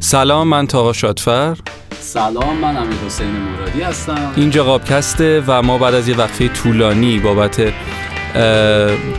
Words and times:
سلام 0.00 0.48
من 0.48 0.66
تاقا 0.66 0.92
شادفر. 0.92 1.56
سلام 2.00 2.56
من 2.56 2.76
امیر 2.76 2.98
حسین 3.06 3.30
مرادی 3.30 3.80
هستم. 3.82 4.32
اینجا 4.36 4.64
قابکسته 4.64 5.42
و 5.46 5.62
ما 5.62 5.78
بعد 5.78 5.94
از 5.94 6.08
یه 6.08 6.16
وقفه 6.16 6.48
طولانی 6.48 7.18
بابت 7.18 7.72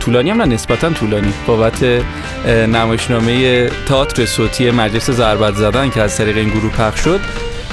طولانی 0.00 0.30
هم 0.30 0.42
نه 0.42 0.54
نسبتا 0.54 0.90
طولانی 0.90 1.32
بابت 1.46 2.02
نمایشنامه 2.46 3.66
تئاتر 3.88 4.26
صوتی 4.26 4.70
مجلس 4.70 5.10
ضربت 5.10 5.54
زدن 5.54 5.90
که 5.90 6.02
از 6.02 6.16
طریق 6.16 6.36
این 6.36 6.48
گروه 6.48 6.72
پخش 6.72 7.00
شد 7.00 7.20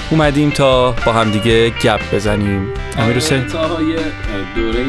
اومدیم 0.10 0.50
تا 0.50 0.92
با 0.92 1.14
هم 1.14 1.32
دیگه 1.32 1.70
گپ 1.70 2.16
بزنیم. 2.16 2.68
امیر 2.98 3.16
حسین. 3.16 3.50
های 3.50 3.96
دوره 4.56 4.86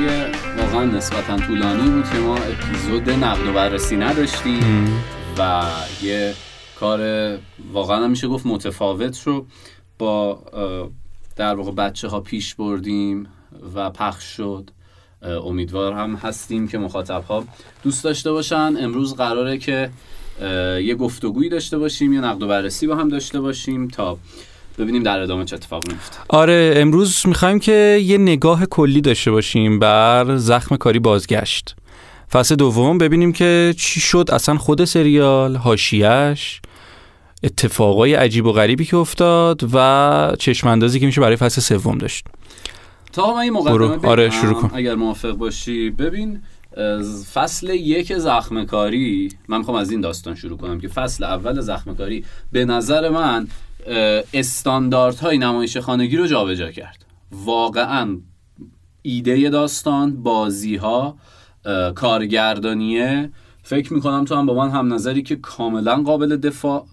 واقعا 0.58 0.84
نسبتا 0.84 1.36
طولانی 1.36 1.90
بود 1.90 2.10
که 2.10 2.18
ما 2.18 2.36
اپیزود 2.36 3.10
نقد 3.10 3.46
و 3.46 3.52
بررسی 3.52 3.96
نداشتیم 3.96 5.02
و 5.38 5.62
یه 6.02 6.34
کار 6.80 7.00
واقعا 7.72 8.08
میشه 8.08 8.28
گفت 8.28 8.46
متفاوت 8.46 9.22
رو 9.22 9.46
با 9.98 10.42
در 11.36 11.54
واقع 11.54 11.70
بچه 11.72 12.08
ها 12.08 12.20
پیش 12.20 12.54
بردیم 12.54 13.26
و 13.74 13.90
پخش 13.90 14.24
شد. 14.24 14.70
امیدوار 15.22 15.92
هم 15.92 16.14
هستیم 16.14 16.68
که 16.68 16.78
مخاطب 16.78 17.24
ها 17.28 17.44
دوست 17.82 18.04
داشته 18.04 18.32
باشن. 18.32 18.74
امروز 18.80 19.16
قراره 19.16 19.58
که 19.58 19.90
یه 20.82 20.94
گفتگویی 20.94 21.48
داشته 21.48 21.78
باشیم 21.78 22.12
یا 22.12 22.20
نقد 22.20 22.42
و 22.42 22.46
بررسی 22.48 22.86
با 22.86 22.96
هم 22.96 23.08
داشته 23.08 23.40
باشیم 23.40 23.88
تا 23.88 24.18
ببینیم 24.78 25.02
در 25.02 25.20
ادامه 25.20 25.44
چه 25.44 25.56
اتفاق 25.56 25.88
میفته 25.88 26.18
آره 26.28 26.74
امروز 26.76 27.22
می‌خوایم 27.26 27.58
که 27.58 28.00
یه 28.04 28.18
نگاه 28.18 28.66
کلی 28.66 29.00
داشته 29.00 29.30
باشیم 29.30 29.78
بر 29.78 30.36
زخم 30.36 30.76
کاری 30.76 30.98
بازگشت. 30.98 31.74
فصل 32.32 32.54
دوم 32.54 32.98
ببینیم 32.98 33.32
که 33.32 33.74
چی 33.78 34.00
شد. 34.00 34.28
اصلا 34.32 34.58
خود 34.58 34.84
سریال 34.84 35.56
هاشیش 35.56 36.60
اتفاقای 37.42 38.14
عجیب 38.14 38.46
و 38.46 38.52
غریبی 38.52 38.84
که 38.84 38.96
افتاد 38.96 39.70
و 39.72 40.36
چشماندازی 40.38 41.00
که 41.00 41.06
میشه 41.06 41.20
برای 41.20 41.36
فصل 41.36 41.60
سوم 41.60 41.98
داشت. 41.98 42.26
تا 43.12 43.34
من 43.34 43.38
این 43.38 43.52
مقدمه 43.52 44.08
آره 44.08 44.30
شروع 44.30 44.54
کن. 44.54 44.70
اگر 44.74 44.94
موافق 44.94 45.32
باشی. 45.32 45.90
ببین 45.90 46.40
فصل 47.34 47.70
یک 47.70 48.16
زخمکاری 48.16 49.28
من 49.48 49.58
می‌خوام 49.58 49.76
از 49.76 49.90
این 49.90 50.00
داستان 50.00 50.34
شروع 50.34 50.58
کنم 50.58 50.80
که 50.80 50.88
فصل 50.88 51.24
اول 51.24 51.60
زخمکاری 51.60 52.24
به 52.52 52.64
نظر 52.64 53.08
من 53.08 53.48
استانداردهای 54.34 55.38
نمایش 55.38 55.76
خانگی 55.76 56.16
رو 56.16 56.26
جابجا 56.26 56.70
کرد. 56.70 57.04
واقعا 57.32 58.18
ایده 59.02 59.50
داستان 59.50 60.22
بازی 60.22 60.76
ها 60.76 61.16
کارگردانیه. 61.94 63.30
فکر 63.62 63.94
می‌کنم 63.94 64.24
تو 64.24 64.34
هم 64.34 64.46
با 64.46 64.54
من 64.54 64.70
هم 64.70 64.94
نظری 64.94 65.22
که 65.22 65.36
کاملا 65.36 66.02
قابل 66.02 66.36
دفاع 66.36 66.86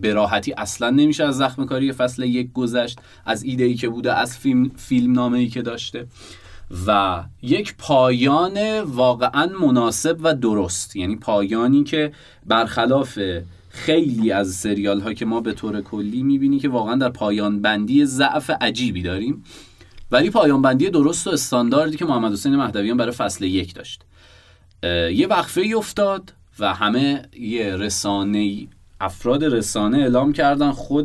به 0.00 0.14
راحتی 0.14 0.52
اصلا 0.52 0.90
نمیشه 0.90 1.24
از 1.24 1.36
زخم 1.36 1.64
کاری 1.64 1.92
فصل 1.92 2.22
یک 2.22 2.52
گذشت 2.52 2.98
از 3.26 3.42
ایده 3.42 3.64
ای 3.64 3.74
که 3.74 3.88
بوده 3.88 4.14
از 4.14 4.38
فیلم, 4.38 4.70
فیلم 4.76 5.12
نامه 5.12 5.38
ای 5.38 5.48
که 5.48 5.62
داشته. 5.62 6.06
و 6.86 7.22
یک 7.42 7.74
پایان 7.78 8.80
واقعا 8.80 9.46
مناسب 9.60 10.16
و 10.22 10.34
درست. 10.34 10.96
یعنی 10.96 11.16
پایانی 11.16 11.84
که 11.84 12.12
برخلاف 12.46 13.18
خیلی 13.68 14.32
از 14.32 14.54
سریال 14.54 15.00
ها 15.00 15.12
که 15.12 15.24
ما 15.24 15.40
به 15.40 15.52
طور 15.52 15.80
کلی 15.80 16.22
می‌بینی 16.22 16.58
که 16.58 16.68
واقعا 16.68 16.96
در 16.96 17.08
پایان 17.08 17.62
بندی 17.62 18.06
ضعف 18.06 18.50
عجیبی 18.60 19.02
داریم. 19.02 19.44
ولی 20.12 20.30
پایان 20.30 20.62
بندی 20.62 20.90
درست 20.90 21.26
و 21.26 21.30
استانداردی 21.30 21.96
که 21.96 22.04
محمد 22.04 22.32
حسین 22.32 22.56
مهدویان 22.56 22.96
برای 22.96 23.12
فصل 23.12 23.44
یک 23.44 23.74
داشت. 23.74 24.02
یه 25.12 25.26
وقفه 25.26 25.60
ای 25.60 25.74
افتاد 25.74 26.32
و 26.58 26.74
همه 26.74 27.22
یه 27.40 27.76
رسانه 27.76 28.68
افراد 29.00 29.44
رسانه 29.44 29.98
اعلام 29.98 30.32
کردن 30.32 30.70
خود 30.70 31.04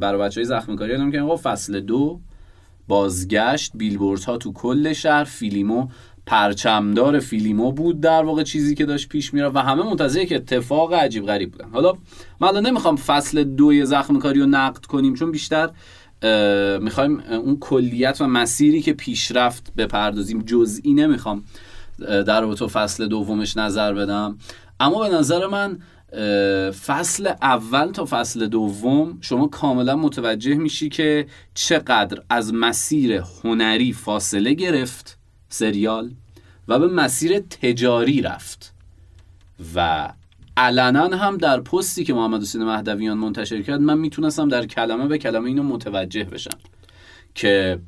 برای 0.00 0.20
بچه 0.20 0.40
های 0.40 0.44
زخمکاری 0.44 0.92
اعلام 0.92 1.12
کردن 1.12 1.28
خب 1.28 1.36
فصل 1.36 1.80
دو 1.80 2.20
بازگشت 2.88 3.72
بیلبورد 3.74 4.24
ها 4.24 4.36
تو 4.36 4.52
کل 4.52 4.92
شهر 4.92 5.24
فیلیمو 5.24 5.88
پرچمدار 6.26 7.20
فیلیمو 7.20 7.72
بود 7.72 8.00
در 8.00 8.24
واقع 8.24 8.42
چیزی 8.42 8.74
که 8.74 8.86
داشت 8.86 9.08
پیش 9.08 9.34
میره 9.34 9.48
و 9.48 9.58
همه 9.58 9.82
منتظر 9.82 10.24
که 10.24 10.36
اتفاق 10.36 10.92
عجیب 10.92 11.26
غریب 11.26 11.52
بودن. 11.52 11.70
حالا 11.70 11.92
من 12.40 12.60
نمی‌خوام 12.60 12.96
فصل 12.96 13.44
دوی 13.44 13.86
زخم 13.86 14.18
کاری 14.18 14.40
رو 14.40 14.46
نقد 14.46 14.84
کنیم 14.84 15.14
چون 15.14 15.30
بیشتر 15.30 15.70
می‌خوایم 16.80 17.20
اون 17.20 17.56
کلیت 17.60 18.20
و 18.20 18.26
مسیری 18.26 18.82
که 18.82 18.92
پیشرفت 18.92 19.72
بپردازیم. 19.76 20.42
جزئی 20.42 20.92
نمی‌خوام 20.92 21.44
در 21.98 22.40
رابطه 22.40 22.66
فصل 22.66 23.06
دومش 23.06 23.56
نظر 23.56 23.94
بدم. 23.94 24.38
اما 24.80 25.08
به 25.08 25.14
نظر 25.14 25.46
من 25.46 25.78
فصل 26.72 27.32
اول 27.42 27.92
تا 27.92 28.06
فصل 28.10 28.46
دوم 28.46 29.18
شما 29.20 29.48
کاملا 29.48 29.96
متوجه 29.96 30.54
میشی 30.54 30.88
که 30.88 31.26
چقدر 31.54 32.22
از 32.30 32.54
مسیر 32.54 33.22
هنری 33.44 33.92
فاصله 33.92 34.54
گرفت 34.54 35.18
سریال 35.48 36.10
و 36.68 36.78
به 36.78 36.88
مسیر 36.88 37.38
تجاری 37.38 38.22
رفت. 38.22 38.72
و 39.74 40.08
علنا 40.56 41.16
هم 41.16 41.36
در 41.36 41.60
پستی 41.60 42.04
که 42.04 42.14
محمد 42.14 42.42
حسین 42.42 42.64
مهدویان 42.64 43.18
منتشر 43.18 43.62
کرد 43.62 43.80
من 43.80 43.98
می‌تونستم 43.98 44.48
در 44.48 44.66
کلمه 44.66 45.06
به 45.06 45.18
کلمه 45.18 45.46
اینو 45.46 45.62
متوجه 45.62 46.24
بشم 46.24 46.58
که 47.34 47.78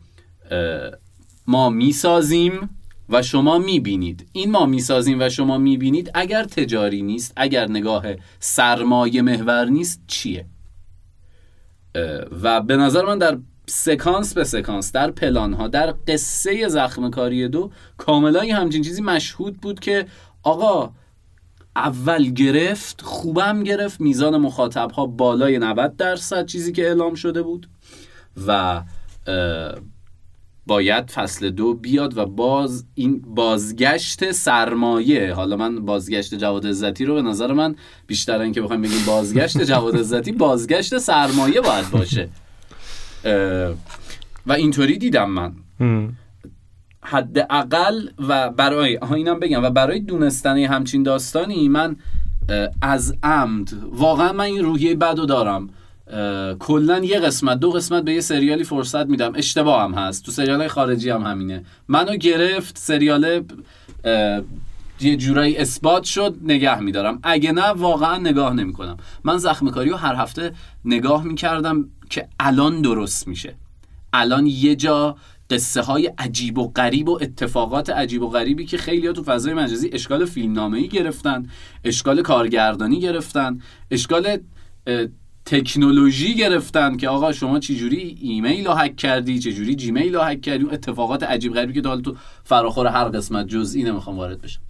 ما 1.47 1.71
می‌سازیم 1.71 2.71
و 3.09 3.23
شما 3.23 3.59
می‌بینید. 3.59 4.29
این 4.33 4.51
ما 4.51 4.67
می‌سازیم 4.67 5.21
و 5.21 5.29
شما 5.29 5.59
می‌بینید 5.59 6.11
اگر 6.15 6.45
تجاری 6.45 7.03
نیست 7.03 7.33
اگر 7.37 7.71
نگاه 7.71 8.05
سرمایه 8.41 9.23
محور 9.23 9.65
نیست 9.65 10.01
چیه؟ 10.07 10.47
و 12.43 12.61
به 12.61 12.77
نظر 12.77 13.05
من 13.05 13.19
در 13.19 13.39
سکانس 13.67 14.35
به 14.35 14.45
سکانس 14.45 14.93
در 14.93 15.11
پلان 15.11 15.53
ها 15.53 15.69
در 15.69 15.95
قصه 16.09 16.69
زخم 16.69 17.11
کاری 17.11 17.49
دو 17.49 17.71
کاملا 17.97 18.41
همچین 18.41 18.83
چیزی 18.83 19.03
مشهود 19.03 19.57
بود 19.57 19.81
که 19.81 20.07
آقا 20.43 20.93
اول 21.77 22.31
گرفت 22.31 23.01
خوبم 23.03 23.63
گرفت. 23.63 24.01
میزان 24.01 24.37
مخاطب 24.37 24.91
ها 24.91 25.07
بالای 25.07 25.59
90 25.59 25.97
درصد 25.97 26.47
چیزی 26.47 26.73
که 26.73 26.87
اعلام 26.87 27.15
شده 27.15 27.43
بود 27.43 27.69
و 28.47 28.83
باید 30.67 31.11
فصل 31.11 31.51
دو 31.51 31.75
بیاد 31.75 32.19
و 32.19 32.27
باز 32.27 32.85
این 32.95 33.23
بازگشت 33.27 34.33
سرمایه 34.33 35.35
حالا 35.35 35.57
من 35.57 35.85
بازگشت 35.85 36.35
جواد 36.35 36.67
عزتی 36.67 37.05
رو 37.05 37.15
به 37.15 37.23
نظر 37.23 37.53
من 37.53 37.77
بیشتر 38.07 38.41
اینکه 38.41 38.63
بخوایم 38.63 38.83
بگیم 38.83 39.05
بازگشت 39.07 39.63
جواد 39.63 39.97
عزتی 39.97 40.33
بازگشت 40.33 40.99
سرمایه 40.99 41.61
باید 41.61 41.91
باشه. 41.91 42.29
و 44.47 44.53
اینطوری 44.53 44.99
دیدم 44.99 45.31
من. 45.31 45.53
حداقل 47.11 48.09
و 48.29 48.51
برای 48.51 48.99
اینم 49.15 49.41
بگم. 49.41 49.63
و 49.63 49.71
برای 49.71 50.01
دونستن 50.01 50.59
همچین 50.59 51.03
داستانی 51.03 51.69
من 51.69 51.97
از 52.83 53.15
عمد. 53.23 53.69
واقعا 53.93 54.33
من 54.33 54.45
این 54.45 54.65
روحیه 54.65 54.95
بدو 54.95 55.27
دارم. 55.27 55.69
کلا 56.59 56.99
یه 56.99 57.19
قسمت 57.19 57.59
دو 57.61 57.71
قسمت 57.71 58.03
به 58.03 58.13
یه 58.13 58.21
سریالی 58.21 58.65
فرصت 58.65 59.07
میدم. 59.07 59.33
اشتباه 59.35 59.83
هم 59.83 59.95
هست. 59.95 60.25
تو 60.25 60.33
سریال 60.33 60.69
خارجی 60.69 61.11
هم 61.11 61.23
همینه. 61.23 61.65
منو 61.89 62.17
گرفت 62.17 62.79
سریال 62.79 63.45
یه 65.01 65.17
جورایی 65.17 65.57
اثبات 65.57 66.05
شد 66.05 66.37
نگه 66.43 66.81
میدارم. 66.81 67.19
اگه 67.23 67.53
نه 67.53 67.67
واقعا 67.67 68.19
نگاه 68.19 68.55
نمی‌کنم. 68.55 68.97
من 69.25 69.39
زخم 69.39 69.71
کاری 69.71 69.91
رو 69.91 69.97
هر 69.97 70.15
هفته 70.15 70.53
نگاه 70.85 71.25
می‌کردم 71.25 71.85
که 72.11 72.29
الان 72.41 72.81
درست 72.81 73.29
میشه. 73.29 73.55
الان 74.13 74.47
یه 74.47 74.77
جا 74.77 75.17
قصه 75.51 75.81
های 75.81 76.13
عجیب 76.19 76.59
و 76.59 76.69
غریب 76.69 77.09
و 77.09 77.19
اتفاقات 77.23 77.91
عجیب 77.91 78.23
و 78.23 78.29
غریبی 78.29 78.67
که 78.67 78.79
خیلی 78.79 79.07
ها 79.07 79.13
تو 79.13 79.23
فضای 79.23 79.55
مجازی 79.55 79.91
اشکال 79.93 80.25
فیلمنامه 80.25 80.79
ای 80.79 80.89
گرفتن 80.89 81.47
اشکال 81.85 82.23
کارگردانی 82.23 83.01
گرفتن 83.01 83.59
اشکال 83.91 84.39
تکنولوژی 85.45 86.35
گرفتن 86.35 86.97
که 86.97 87.09
آقا 87.09 87.33
شما 87.33 87.59
چجوری 87.59 88.19
ایمیل 88.21 88.67
رو 88.67 88.73
هک 88.73 88.97
کردی 88.97 89.39
چجوری 89.39 89.75
جیمیل 89.75 90.15
رو 90.15 90.21
هک 90.21 90.41
کردی؟ 90.41 90.67
اتفاقات 90.71 91.23
عجیب 91.23 91.55
غریبی 91.55 91.83
که 91.83 91.89
حالا 91.89 92.01
تو 92.01 92.17
فراخور 92.45 92.87
هر 92.87 93.05
قسمت 93.05 93.49
جزئی 93.49 93.83
نمی‌خوام 93.83 94.17
وارد 94.17 94.43
بشم. 94.43 94.61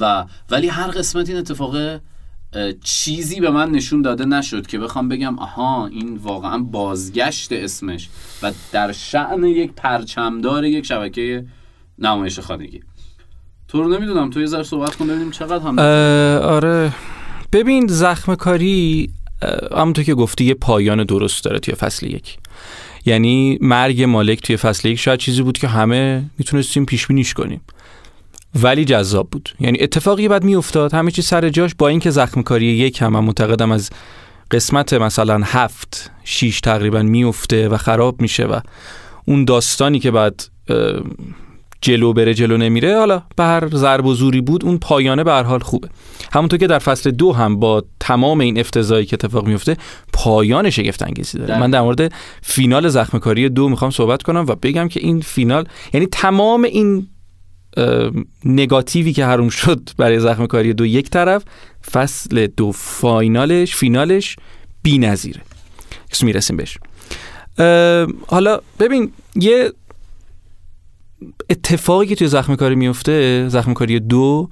و 0.00 0.24
ولی 0.50 0.68
هر 0.68 0.90
قسمت 0.90 1.28
این 1.28 1.38
اتفاق 1.38 2.00
چیزی 2.84 3.40
به 3.40 3.50
من 3.50 3.70
نشون 3.70 4.02
داده 4.02 4.24
نشد 4.24 4.66
که 4.66 4.78
بخوام 4.78 5.08
بگم 5.08 5.38
آها 5.38 5.86
این 5.86 6.16
واقعا 6.16 6.58
بازگشت 6.58 7.52
اسمش 7.52 8.08
و 8.42 8.52
در 8.72 8.92
شعن 8.92 9.44
یک 9.44 9.72
پرچمدار 9.72 10.64
یک 10.64 10.86
شبکه 10.86 11.44
نمایش 11.98 12.38
خانگی. 12.38 12.80
تو 13.68 13.82
رو 13.82 13.94
نمی‌دونم 13.94 14.30
تو 14.30 14.40
یه 14.40 14.46
ذره 14.46 14.62
صحبت 14.62 14.96
کن 14.96 15.06
ببینیم 15.06 15.30
چقدر 15.30 15.64
هم 15.64 15.78
آره. 16.42 16.92
ببین 17.52 17.86
زخم 17.86 18.34
کاری 18.34 19.10
همونطور 19.76 20.04
که 20.04 20.14
گفتی 20.14 20.44
یه 20.44 20.54
پایان 20.54 21.04
درست 21.04 21.44
داره 21.44 21.58
توی 21.58 21.74
فصل 21.74 22.06
یک. 22.06 22.38
یعنی 23.06 23.58
مرگ 23.60 24.02
مالک 24.02 24.42
توی 24.42 24.56
فصل 24.56 24.88
یک 24.88 24.98
شاید 24.98 25.20
چیزی 25.20 25.42
بود 25.42 25.58
که 25.58 25.68
همه 25.68 26.24
می‌تونستیم 26.38 26.84
پیش 26.84 27.06
بینیش 27.06 27.34
کنیم. 27.34 27.60
ولی 28.54 28.84
جذاب 28.84 29.30
بود 29.30 29.48
یعنی 29.60 29.78
اتفاقی 29.80 30.28
بعد 30.28 30.44
میافتاد 30.44 30.94
همه 30.94 31.10
چی 31.10 31.22
سر 31.22 31.48
جاش 31.48 31.70
با 31.78 31.88
اینکه 31.88 32.10
زخم 32.10 32.42
کاری 32.42 32.66
یک 32.66 33.02
هم, 33.02 33.12
من 33.12 33.20
معتقدم 33.20 33.72
از 33.72 33.90
قسمت 34.50 34.92
مثلا 34.92 35.40
هفت 35.44 36.10
شیش 36.24 36.60
تقریبا 36.60 37.02
میفته 37.02 37.68
و 37.68 37.76
خراب 37.76 38.20
میشه 38.20 38.44
و 38.44 38.60
اون 39.24 39.44
داستانی 39.44 39.98
که 39.98 40.10
بعد 40.10 40.44
جلو 41.80 42.12
بره 42.12 42.34
جلو 42.34 42.56
نمیره 42.56 42.98
حالا 42.98 43.22
به 43.36 43.44
هر 43.44 43.68
ضرب 43.68 44.06
و 44.06 44.14
زوری 44.14 44.40
بود 44.40 44.64
اون 44.64 44.78
پایانه 44.78 45.24
به 45.24 45.30
هر 45.30 45.42
حال 45.42 45.60
خوبه 45.60 45.88
همونطور 46.32 46.58
که 46.58 46.66
در 46.66 46.78
فصل 46.78 47.10
دو 47.10 47.32
هم 47.32 47.60
با 47.60 47.84
تمام 48.00 48.40
این 48.40 48.60
افتضاحی 48.60 49.04
که 49.04 49.14
اتفاق 49.14 49.46
میفته 49.46 49.76
پایان 50.12 50.70
شگفت 50.70 51.02
انگیزی 51.02 51.38
داره. 51.38 51.60
من 51.60 51.70
در 51.70 51.80
مورد 51.80 52.12
فینال 52.42 52.88
زخم 52.88 53.18
کاری 53.18 53.48
دو 53.48 53.68
می‌خوام 53.68 53.90
صحبت 53.90 54.22
کنم 54.22 54.44
و 54.48 54.54
بگم 54.54 54.88
که 54.88 55.00
این 55.00 55.20
فینال 55.20 55.64
یعنی 55.94 56.06
تمام 56.06 56.64
این 56.64 57.08
نگاتیوی 58.44 59.12
که 59.12 59.26
حروم 59.26 59.48
شد 59.48 59.90
برای 59.96 60.20
زخم 60.20 60.46
کاری 60.46 60.74
دو 60.74 60.86
یک 60.86 61.10
طرف 61.10 61.44
فصل 61.90 62.46
دو 62.46 62.72
فاینالش 62.72 63.76
فینالش 63.76 64.36
بی 64.82 64.98
نظیره. 64.98 65.40
می‌رسیم 66.22 66.56
بهش. 66.56 66.78
حالا 68.26 68.60
ببین 68.80 69.12
یه 69.34 69.72
اتفاقی 71.50 72.06
که 72.06 72.14
توی 72.14 72.28
زخم 72.28 72.56
کاری 72.56 72.74
میفته 72.74 73.48
زخم 73.48 73.72
کاری 73.72 74.00
دو 74.00 74.48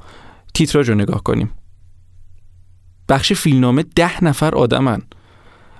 تیتراژ 0.55 0.89
رو 0.89 0.95
نگاه 0.95 1.23
کنیم. 1.23 1.51
بخش 3.09 3.33
فیلمنامه 3.33 3.85
ده 3.95 4.25
نفر 4.25 4.55
آدمن 4.55 5.03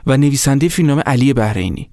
و 0.07 0.17
نویسنده 0.17 0.69
فیلمنامه 0.69 1.03
علی 1.03 1.33
بحرینی 1.33 1.91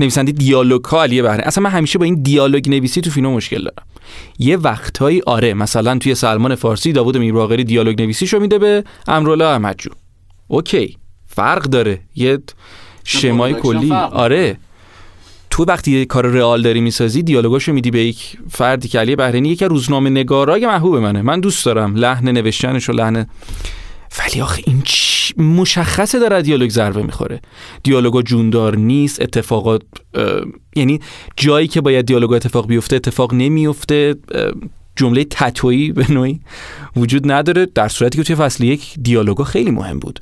نویسنده 0.00 0.32
دیالوگ 0.32 0.84
ها 0.84 1.02
علی 1.02 1.22
بحرینی 1.22 1.42
اصلا 1.42 1.64
من 1.64 1.70
همیشه 1.70 1.98
با 1.98 2.04
این 2.04 2.22
دیالوگ 2.22 2.68
نویسی 2.68 3.00
تو 3.00 3.10
فیلم 3.10 3.30
مشکل 3.30 3.64
دارم. 3.64 3.86
یه 4.38 4.56
وقتهایی 4.56 5.22
آره 5.26 5.54
مثلا 5.54 5.98
توی 5.98 6.14
سلمان 6.14 6.54
فارسی 6.54 6.92
داوود 6.92 7.16
میرباقری 7.16 7.64
دیالوگ 7.64 8.02
نویسیشو 8.02 8.40
میده 8.40 8.58
به 8.58 8.84
امرالله 9.08 9.44
احمدجو. 9.44 9.90
اوکی 10.48 10.96
فرق 11.26 11.62
داره. 11.62 12.00
یه 12.16 12.38
شمای 13.04 13.54
کلی. 13.54 13.92
آره. 13.92 14.56
تو 15.50 15.64
وقتی 15.64 15.98
یه 15.98 16.04
کار 16.04 16.26
رئال 16.26 16.62
داری 16.62 16.80
می‌سازی 16.80 17.22
دیالوگاشو 17.22 17.72
میدی 17.72 17.90
به 17.90 18.04
یک 18.04 18.38
فردی 18.50 18.88
که 18.88 18.98
علی 18.98 19.16
بحرینی 19.16 19.48
یکی 19.48 19.64
روزنامه 19.64 20.10
نگارای 20.10 20.66
محبوب 20.66 20.96
منه. 20.96 21.22
من 21.22 21.40
دوست 21.40 21.64
دارم 21.66 21.96
لحن 21.96 22.28
نوشتنش 22.28 22.88
و 22.88 22.92
لحن 22.92 23.26
ولی 24.18 24.40
آخه 24.40 24.62
این 24.66 24.82
چی- 24.82 25.13
مشخصه 25.38 26.18
داره 26.18 26.42
دیالوگ 26.42 26.70
ضربه 26.70 27.02
می‌خوره. 27.02 27.40
دیالوگا 27.82 28.22
جوندار 28.22 28.76
نیست 28.76 29.22
اتفاقات 29.22 29.82
یعنی 30.76 31.00
جایی 31.36 31.68
که 31.68 31.80
باید 31.80 32.06
دیالوگا 32.06 32.36
اتفاق 32.36 32.66
بیفته 32.66 32.96
اتفاق 32.96 33.34
نمیفته 33.34 34.14
جمله 34.96 35.24
تتویی 35.24 35.92
به 35.92 36.12
نوعی 36.12 36.40
وجود 36.96 37.32
نداره. 37.32 37.66
در 37.74 37.88
صورتی 37.88 38.18
که 38.18 38.24
توی 38.24 38.36
فصل 38.36 38.64
یک 38.64 38.94
دیالوگا 39.02 39.44
خیلی 39.44 39.70
مهم 39.70 39.98
بود. 39.98 40.20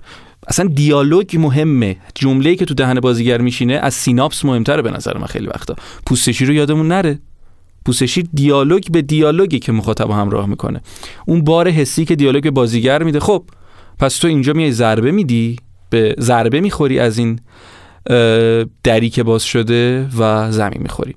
اصلا 0.49 0.69
دیالوگ 0.75 1.37
مهمه. 1.38 1.96
جمله‌ای 2.14 2.56
که 2.56 2.64
تو 2.64 2.75
دهن 2.75 3.00
بازیگر 3.00 3.40
میشینه 3.40 3.75
از 3.75 3.94
سیناپس 3.94 4.44
مهمتره 4.44 4.82
به 4.82 4.90
نظر 4.90 5.19
من 5.19 5.26
خیلی 5.26 5.46
وقتا. 5.46 5.76
پوستشی 6.06 6.44
رو 6.44 6.55
یادمون 6.55 6.88
نره. 6.88 7.19
پوستشی 7.87 8.22
دیالوگ 8.22 8.90
به 8.90 9.02
دیالوگی 9.02 9.58
که 9.58 9.72
مخاطب 9.72 10.10
همراه 10.10 10.46
می‌کنه. 10.46 10.81
اون 11.26 11.44
بار 11.44 11.69
حسی 11.69 12.05
که 12.05 12.16
دیالوگ 12.16 12.43
به 12.43 12.50
بازیگر 12.50 13.02
میده. 13.02 13.20
خب 13.20 13.44
پس 13.99 14.17
تو 14.17 14.29
اینجا 14.29 14.53
میای 14.53 14.73
ضربه 14.73 15.12
میدی؟ 15.12 15.56
به 15.91 16.15
ضربه 16.21 16.61
می‌خوری 16.61 16.99
از 16.99 17.19
این 17.19 17.41
دری 18.85 19.11
که 19.11 19.23
باز 19.23 19.43
شده 19.43 20.09
و 20.19 20.53
زمین 20.53 20.83
می‌خوری. 20.83 21.15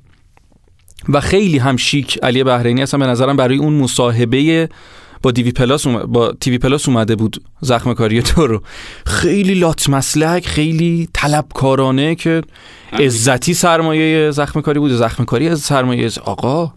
و 1.09 1.19
خیلی 1.21 1.57
هم 1.57 1.77
شیک 1.77 2.19
علی 2.23 2.43
بحرینی 2.43 2.81
اصلا 2.81 2.99
به 2.99 3.05
نظرم 3.05 3.37
برای 3.37 3.57
اون 3.57 3.73
مصاحبه 3.73 4.69
با 5.21 5.31
دیوی 5.31 5.51
پلاس 5.51 5.87
اوم- 5.87 6.05
با 6.05 6.31
تیوی 6.31 6.57
پلاس 6.57 6.89
اومده 6.89 7.15
بود 7.15 7.43
زخم 7.61 7.93
کاری 7.93 8.21
تو 8.21 8.47
رو. 8.47 8.61
خیلی 9.05 9.53
لات 9.53 9.89
مسلک 9.89 10.47
خیلی 10.47 11.09
طلبکارانه 11.13 12.15
که 12.15 12.41
عزتی 12.93 13.53
سرمایه 13.53 14.31
زخم 14.31 14.61
کاری 14.61 14.79
بود 14.79 14.91
زخم 14.91 15.25
کاری 15.25 15.49
از 15.49 15.59
سرمایه 15.59 16.05
از 16.05 16.19
آقا. 16.19 16.73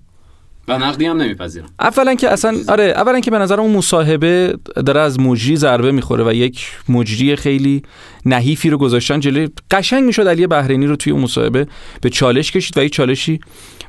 و 0.68 0.78
نقدی 0.78 1.06
هم 1.06 1.16
نمیپذیرم. 1.16 1.66
اولا 1.80 2.14
که 2.14 2.28
اصلا 2.28 2.58
آره 2.68 2.84
اولا 2.84 3.20
که 3.20 3.30
به 3.30 3.38
نظر 3.38 3.60
اون 3.60 3.70
مصاحبه 3.70 4.58
داره 4.86 5.00
از 5.00 5.20
مجری 5.20 5.56
ضربه 5.56 5.92
می‌خوره 5.92 6.24
و 6.24 6.32
یک 6.32 6.66
مجری 6.88 7.36
خیلی 7.36 7.82
نحیفی 8.26 8.70
رو 8.70 8.78
گذاشتن 8.78 9.20
جلوی 9.20 9.48
قشنگ 9.70 10.04
می‌شد 10.04 10.28
علی 10.28 10.46
بحرینی 10.46 10.86
رو 10.86 10.96
توی 10.96 11.12
اون 11.12 11.22
مصاحبه 11.22 11.66
به 12.00 12.10
چالش 12.10 12.52
کشید 12.52 12.78
و 12.78 12.80
هیچ 12.80 12.92
چالشی 12.92 13.40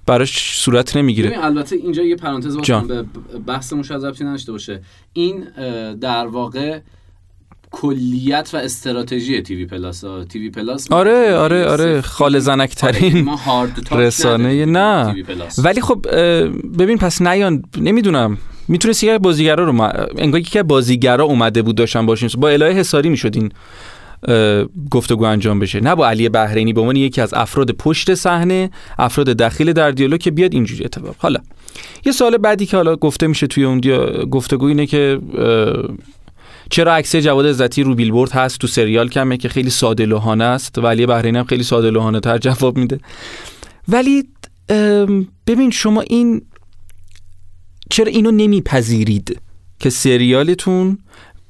براش 0.06 0.54
صورت 0.56 0.98
نمی‌گیره. 0.98 1.46
البته 1.46 1.76
اینجا 1.76 2.04
یه 2.04 2.16
پرانتز 2.16 2.58
باز. 2.58 2.68
کنم 2.68 2.88
به 2.88 3.06
بحثمون 3.48 3.84
شاید 3.84 4.06
ربطی 4.06 4.24
نداشته 4.24 4.52
باشه. 4.52 4.82
این 5.14 5.44
در 6.02 6.28
واقع 6.28 6.80
کلیت 7.72 8.50
و 8.54 8.58
استراتژی 8.58 9.42
تیوی 9.42 9.66
پلاس. 9.66 10.04
ها 10.04 10.24
تیوی 10.24 10.50
پلاس 10.50 10.92
آره 10.92 11.36
آره 11.36 11.66
آره 11.66 12.02
خال 12.02 12.36
هارد 13.46 13.74
تاچ 13.86 14.00
رسانه. 14.00 14.66
نه. 14.66 15.16
ولی 15.64 15.82
خب 15.82 16.06
ببین 16.80 16.98
پس 16.98 17.22
نیان 17.22 17.64
نمی‌دونم. 17.78 18.38
می‌تونست 18.68 19.04
یکی 19.04 19.12
از 19.12 19.22
بازیگرا 19.22 19.64
رو 19.64 19.72
ما... 19.72 19.88
انگار 20.18 20.42
یکی 20.42 20.60
از 20.60 20.68
بازیگرا 20.68 21.24
اومده 21.24 21.62
بود 21.62 21.76
داشتن 21.76 22.06
باشین 22.06 22.30
با 22.38 22.50
الهه 22.50 22.74
حساری 22.74 23.10
می‌شد 23.10 23.36
این 23.36 23.52
اه، 24.28 24.66
گفتگو 24.92 25.24
انجام 25.24 25.60
بشه. 25.60 25.80
نه 25.80 25.96
با 25.96 26.08
علی 26.08 26.30
بحرینی 26.30 26.74
به 26.74 26.82
عنوان 26.82 26.96
یکی 26.96 27.22
از 27.22 27.34
افراد 27.34 27.72
پشت 27.72 28.14
صحنه 28.14 28.72
افراد 29.00 29.28
دخیل 29.28 29.74
در 29.74 29.92
دیالوگ 29.92 30.20
که 30.20 30.32
بیاد 30.32 30.54
اینجوری 30.54 30.86
اتفاق. 30.86 31.16
حالا 31.18 31.40
یه 32.06 32.12
سوال 32.12 32.38
بعدی 32.38 32.66
که 32.66 32.78
حالا 32.78 32.96
گفته 32.96 33.28
میشه 33.28 33.48
توی 33.48 33.64
اون 33.64 33.80
دیا... 33.80 34.26
گفتگو 34.26 34.66
اینه 34.66 34.86
که 34.86 35.20
چرا 36.70 36.96
عکس 36.96 37.16
جواد 37.16 37.46
عزتی 37.46 37.84
رو 37.84 37.96
بیلبورد 37.96 38.32
هست 38.32 38.60
تو 38.60 38.68
سریال 38.68 39.10
کمه 39.10 39.38
که 39.38 39.50
خیلی 39.50 39.70
ساده 39.70 40.06
لوحانه 40.06 40.44
است؟ 40.44 40.78
و 40.78 40.88
علی 40.88 41.06
بحرینی 41.06 41.38
هم 41.38 41.44
خیلی 41.44 41.64
ساده 41.64 41.90
لوحانه 41.92 42.20
تر 42.20 42.38
جواب 42.38 42.78
میده. 42.78 43.00
ولی 43.88 44.24
ببین 45.48 45.72
شما 45.72 46.02
این 46.02 46.42
چرا 47.90 48.12
اینو 48.12 48.32
نمیپذیرید 48.32 49.42
که 49.80 49.90
سریالتون 49.90 50.98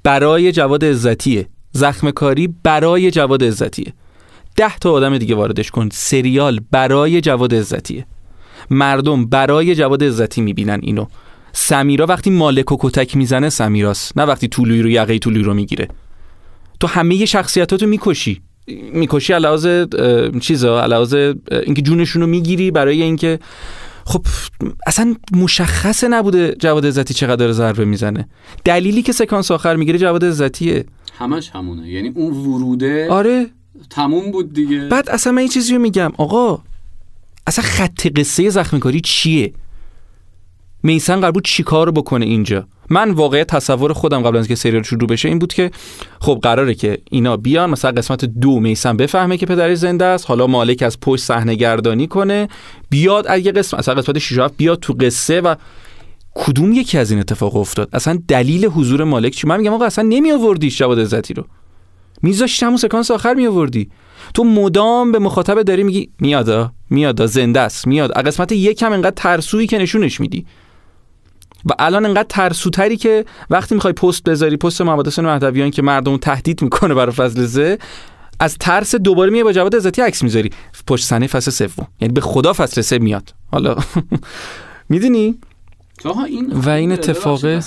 برای 0.03 0.51
جواد 0.51 0.85
عزتیه. 0.85 1.47
زخم 1.71 2.11
کاری 2.11 2.47
برای 2.63 3.11
جواد 3.11 3.43
عزتیه. 3.43 3.93
ده 4.55 4.77
تا 4.77 4.91
آدم 4.91 5.17
دیگه 5.17 5.35
واردش 5.35 5.71
کن. 5.71 5.89
سریال 5.91 6.59
برای 6.71 7.21
جواد 7.21 7.55
عزتیه. 7.55 8.05
مردم 8.69 9.25
برای 9.25 9.75
جواد 9.75 10.03
عزتی 10.03 10.41
می‌بینن 10.41 10.79
اینو. 10.83 11.05
سمیرا 11.53 12.05
وقتی 12.05 12.29
مالک 12.29 12.71
و 12.71 12.77
کتک 12.79 13.17
می‌زنه 13.17 13.49
سمیراست 13.49 14.17
نه 14.17 14.23
وقتی 14.23 14.47
طولوی 14.47 14.81
رو 14.81 14.89
یقه 14.89 15.19
طولوی 15.19 15.43
رو 15.43 15.53
می‌گیره. 15.53 15.87
تو 16.79 16.87
همه 16.87 17.25
شخصیتاتو 17.25 17.87
می‌کشی. 17.87 18.41
می‌کشی 18.93 19.33
علاوه 19.33 19.85
چیزا 20.39 20.81
علاوه 20.81 21.33
اینکه 21.51 21.81
جونشون 21.81 22.21
رو 22.21 22.27
می‌گیری 22.27 22.71
برای 22.71 23.01
اینکه 23.01 23.39
خب 24.05 24.25
اصلا 24.87 25.15
مشخصه 25.31 26.07
نبوده 26.07 26.55
جواد 26.59 26.85
عزتی 26.85 27.13
چقدر 27.13 27.35
داره 27.35 27.51
ضربه 27.51 27.85
می‌زنه. 27.85 28.27
دلیلی 28.65 29.01
که 29.01 29.11
سکانس 29.11 29.51
آخر 29.51 29.75
می‌گیره 29.75 29.99
جواد 29.99 30.25
عزتیه. 30.25 30.85
همش 31.17 31.49
همونه. 31.49 31.89
یعنی 31.89 32.11
اون 32.15 32.33
وروده 32.33 33.09
آره. 33.09 33.47
تموم 33.89 34.31
بود 34.31 34.53
دیگه. 34.53 34.87
بعد 34.87 35.09
اصلا 35.09 35.33
من 35.33 35.39
این 35.39 35.47
چیزی 35.47 35.73
رو 35.73 35.79
میگم. 35.79 36.11
آقا 36.17 36.61
اصلا 37.47 37.65
خط 37.65 38.07
قصه 38.07 38.49
زخم 38.49 38.79
کاری 38.79 39.01
چیه؟ 39.01 39.53
میسن 40.83 41.19
قرار 41.19 41.31
بود 41.31 41.45
چی 41.45 41.63
کار 41.63 41.91
بکنه 41.91 42.25
اینجا. 42.25 42.67
من 42.89 43.11
واقعا 43.11 43.43
تصور 43.43 43.93
خودم 43.93 44.21
قبل 44.21 44.37
از 44.37 44.47
که 44.47 44.55
سریال 44.55 44.83
شروع 44.83 45.07
بشه 45.09 45.29
این 45.29 45.39
بود 45.39 45.53
که 45.53 45.71
خب 46.21 46.39
قراره 46.41 46.73
که 46.73 46.97
اینا 47.11 47.37
بیان 47.37 47.69
مثلا 47.69 47.91
قسمت 47.91 48.25
دو 48.25 48.59
میسن 48.59 48.97
بفهمه 48.97 49.37
که 49.37 49.45
پدرش 49.45 49.77
زنده 49.77 50.05
است 50.05 50.25
حالا 50.27 50.47
مالک 50.47 50.83
از 50.83 50.99
پشت 50.99 51.23
صحنه 51.23 51.55
گردانی 51.55 52.07
کنه 52.07 52.47
بیاد 52.89 53.25
اگه 53.29 53.51
قسمت 53.51 53.79
مثلا 53.79 53.95
قسمت 53.95 54.17
6 54.17 54.37
7 54.37 54.53
بیاد 54.57 54.79
تو 54.79 54.93
قصه 54.93 55.41
و 55.41 55.55
کدوم 56.35 56.73
یکی 56.73 56.97
از 56.97 57.11
این 57.11 57.19
اتفاق 57.19 57.55
افتاد؟ 57.55 57.89
اصلا 57.93 58.19
دلیل 58.27 58.65
حضور 58.65 59.03
مالک 59.03 59.33
چی؟ 59.33 59.47
من 59.47 59.57
میگم 59.57 59.73
آقا 59.73 59.85
اصلا 59.85 60.07
نمی 60.09 60.31
آوردی 60.31 60.69
جواد 60.69 60.99
عزتی 60.99 61.33
رو. 61.33 61.45
میذاشتی 62.21 62.65
همون 62.65 62.77
سکانس 62.77 63.11
آخر 63.11 63.33
می 63.33 63.47
آوردی 63.47 63.89
تو 64.33 64.43
مدام 64.43 65.11
به 65.11 65.19
مخاطب 65.19 65.61
داری 65.61 65.83
میگی 65.83 66.09
میادا 66.19 66.71
میادا 66.89 67.27
زنده 67.27 67.59
است 67.59 67.87
میاد. 67.87 68.11
قسمت 68.11 68.51
یکم 68.51 68.91
انقدر 68.91 69.15
ترسویی 69.15 69.67
که 69.67 69.77
نشونش 69.77 70.19
میدی. 70.19 70.45
و 71.65 71.73
الان 71.79 72.05
انقدر 72.05 72.27
ترسوتری 72.29 72.97
که 72.97 73.25
وقتی 73.49 73.75
می‌خوای 73.75 73.93
پست 73.93 74.23
بذاری 74.23 74.57
پست 74.57 74.81
محمد 74.81 75.07
حسین 75.07 75.25
مهدویان 75.25 75.71
که 75.71 75.81
مردم 75.81 76.17
تهدید 76.17 76.61
می‌کنه 76.61 76.93
برای 76.93 77.11
فصل 77.11 77.45
زه 77.45 77.77
از 78.39 78.57
ترس 78.57 78.95
دوباره 78.95 79.31
میای 79.31 79.43
با 79.43 79.51
جواد 79.51 79.75
عزتی 79.75 80.01
عکس 80.01 80.23
می‌ذاری. 80.23 80.49
پشت 80.87 81.05
صحنه 81.05 81.27
فصل 81.27 81.51
سوم. 81.51 81.87
یعنی 82.01 82.13
به 82.13 82.21
خدا 82.21 82.53
فصل 82.53 82.81
سه 82.81 82.99
میاد. 82.99 83.33
حالا 83.51 83.75
می‌دونی؟ 84.89 85.35
این 86.27 86.51
و 86.51 86.69
این. 86.69 86.91
اتفاق. 86.91 87.59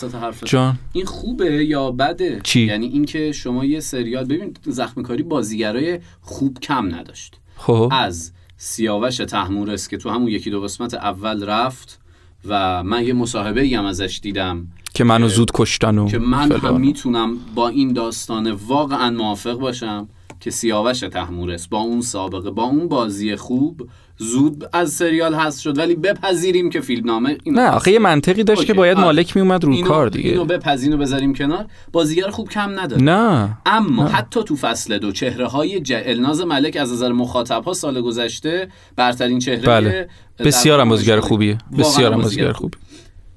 جان. 0.45 0.79
این 0.93 1.05
خوبه 1.05 1.65
یا 1.65 1.91
بده؟ 1.91 2.41
چی؟ 2.43 2.61
یعنی 2.61 2.87
اینکه 2.87 3.33
شما 3.33 3.65
یه 3.65 3.81
سریال 3.81 4.25
ببین 4.25 4.57
زخم 4.67 5.03
کاری 5.03 5.23
بازیگرای 5.23 6.01
خوب 6.21 6.59
کم 6.59 6.95
نداشت. 6.95 7.37
خب. 7.57 7.93
از 7.93 8.33
سیاوش 8.57 9.17
تحمورس 9.17 9.89
که 9.89 9.97
تو 9.97 10.11
همون 10.11 10.29
یکی 10.29 10.51
دو 10.51 10.61
قسمت 10.61 10.95
اول 10.95 11.45
رفت 11.45 12.02
و 12.49 12.83
من 12.83 13.05
یه 13.05 13.13
مصاحبه 13.13 13.63
ای 13.63 13.75
هم 13.75 13.85
ازش 13.85 14.21
دیدم 14.23 14.67
که 14.95 15.05
منو 15.05 15.29
زود 15.29 15.51
کشتن 15.55 15.99
و 15.99 16.09
که 16.09 16.19
من 16.19 16.53
هم 16.53 16.59
فلان. 16.59 16.81
می‌تونم 16.81 17.37
با 17.55 17.69
این 17.69 17.93
داستان 17.93 18.51
واقعا 18.51 19.11
موافق 19.11 19.55
باشم 19.55 20.09
که 20.43 20.51
سیاوش 20.51 21.01
تحمورس 21.01 21.69
با 21.69 21.79
اون 21.79 22.01
سابقه 22.01 22.51
با 22.51 22.63
اون 22.63 22.89
بازی 22.89 23.37
خوب 23.37 23.89
زود 24.17 24.65
از 24.73 24.93
سریال 24.93 25.35
هست 25.35 25.61
شد 25.61 25.79
ولی 25.79 25.95
بپذیریم 25.95 26.71
که 26.71 26.81
فیلمنامه 26.81 27.39
نه 27.47 27.71
آخه 27.71 27.93
یه 27.93 27.99
منطقی 27.99 28.45
داشت 28.45 28.65
که 28.65 28.75
باید 28.75 28.99
مالک 28.99 29.37
میومد 29.37 29.65
رو 29.65 29.83
کار 29.83 30.09
دیگه. 30.09 30.31
اینو 30.31 30.45
بپذیریم 30.45 30.99
و 30.99 31.03
بذاریم 31.03 31.35
کنار. 31.35 31.67
بازیگر 31.93 32.31
خوب 32.31 32.49
کم 32.49 32.81
نداره. 32.81 33.03
نه 33.03 33.59
اما 33.67 34.05
حتی 34.05 34.43
تو 34.45 34.57
فصل 34.57 34.99
دو 34.99 35.13
چهره 35.13 35.47
های 35.47 35.81
ج... 35.81 35.93
الناز 35.97 36.41
ملک 36.41 36.77
از 36.77 36.93
نظر 36.93 37.13
مخاطب 37.13 37.65
ها 37.65 37.73
سال 37.73 38.01
گذشته 38.01 38.69
برترین 38.97 39.39
چهره 39.39 39.67
بله. 39.67 40.09
بسیار 40.39 40.81
هم 40.81 40.89
بازیگر 40.89 41.21
خوبیه. 41.21 41.59
بسیار 41.79 42.13
هم 42.13 42.21
بازیگر 42.21 42.53
خوبی. 42.53 42.79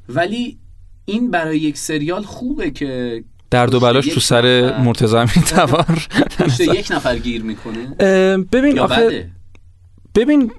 ولی 0.09 0.57
این 1.05 1.31
برای 1.31 1.59
یک 1.59 1.77
سریال 1.77 2.23
خوبه 2.23 2.71
که 2.71 3.23
در 3.51 3.65
دو 3.65 3.79
بلاش 3.79 4.07
تو 4.07 4.19
سر 4.19 4.77
مرتضی 4.79 5.17
میتوار 5.17 6.07
یک 6.59 6.87
نفر 6.91 7.17
گیر 7.17 7.43
می‌کنه. 7.43 7.95
ببین 8.37 8.79
آخه 8.79 9.29
ببین 10.15 10.51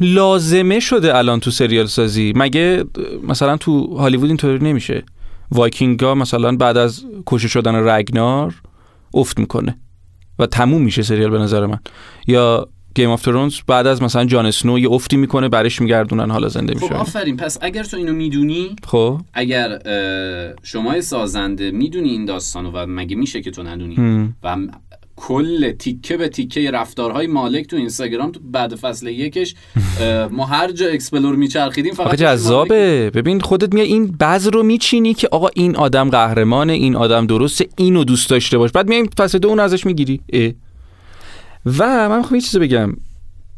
لازمه 0.00 0.80
شده 0.80 1.16
الان 1.16 1.40
تو 1.40 1.50
سریال 1.50 1.86
سازی. 1.86 2.32
مگه 2.36 2.84
مثلا 3.28 3.56
تو 3.56 3.96
هالیوود 3.96 4.28
اینطوری 4.28 4.58
نمیشه؟ 4.58 5.02
وایکینگا 5.50 6.14
مثلا 6.14 6.56
بعد 6.56 6.76
از 6.76 7.04
کشته 7.26 7.48
شدن 7.48 7.88
رگنار 7.88 8.54
افت 9.14 9.38
می‌کنه 9.38 9.78
و 10.38 10.46
تموم 10.46 10.82
میشه 10.82 11.02
سریال 11.02 11.30
به 11.30 11.38
نظر 11.38 11.66
من. 11.66 11.78
یا 12.26 12.68
Game 12.94 13.10
of 13.10 13.22
Thrones 13.22 13.54
بعد 13.66 13.86
از 13.86 14.02
مثلا 14.02 14.24
جان 14.24 14.46
اسنو 14.46 14.78
یه 14.78 14.90
افتی 14.90 15.16
می‌کنه 15.16 15.48
برش 15.48 15.80
میگردونن 15.80 16.30
حالا 16.30 16.48
زنده 16.48 16.74
میشه 16.74 16.86
خب 16.86 16.94
آفرین. 16.94 17.36
پس 17.36 17.58
اگر 17.60 17.82
تو 17.82 17.96
اینو 17.96 18.12
می‌دونی 18.12 18.76
خب. 18.86 19.20
اگر 19.34 19.78
شما 20.62 21.00
سازنده 21.00 21.70
می‌دونی 21.70 22.10
این 22.10 22.24
داستانو 22.24 22.70
و 22.70 22.86
مگه 22.88 23.16
میشه 23.16 23.42
که 23.42 23.50
تو 23.50 23.62
ندونی؟ 23.62 24.28
و 24.42 24.56
کل 25.16 25.72
تیکه 25.72 26.16
به 26.16 26.28
تیکه 26.28 26.70
رفتارهای 26.70 27.26
مالک 27.26 27.66
تو 27.66 27.76
اینستاگرام 27.76 28.32
تو 28.32 28.40
بعد 28.52 28.74
فصل 28.74 29.06
یکش 29.06 29.54
ما 30.30 30.46
هر 30.46 30.72
جا 30.72 30.86
explore 30.86 31.36
میچرخیدیم 31.36 31.94
فقط 31.94 32.14
جذابه. 32.14 33.10
ببین 33.14 33.40
خودت 33.40 33.74
میای 33.74 33.86
این 33.86 34.06
بعض 34.06 34.48
رو 34.48 34.62
میچینی 34.62 35.14
که 35.14 35.28
آقا 35.32 35.48
این 35.54 35.76
آدم 35.76 36.10
قهرمانه 36.10 36.72
این 36.72 36.96
آدم 36.96 37.26
درسته 37.26 37.68
اینو 37.76 38.04
دوست 38.04 38.30
داشته 38.30 38.58
باش. 38.58 38.72
بعد 38.72 38.88
میای 38.88 39.08
فصل 39.18 39.38
دو 39.38 39.48
اون 39.48 39.60
ازش 39.60 39.86
می‌گیری. 39.86 40.20
و 41.66 42.08
من 42.08 42.18
می‌خوام 42.18 42.34
یه 42.34 42.40
چیزی 42.40 42.58
بگم. 42.58 42.92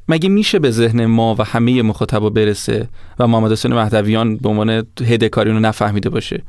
مگه 0.08 0.28
میشه 0.28 0.58
به 0.58 0.70
ذهن 0.70 1.06
ما 1.06 1.34
و 1.38 1.44
همه 1.44 1.82
مخاطبا 1.82 2.30
برسه 2.30 2.88
و 3.18 3.26
محمد 3.26 3.52
حسین 3.52 3.72
مهدویان 3.72 4.36
به 4.36 4.48
عنوان 4.48 4.86
هدکاری 5.00 5.50
رو 5.50 5.60
نفهمیده 5.60 6.10
باشه؟ 6.10 6.42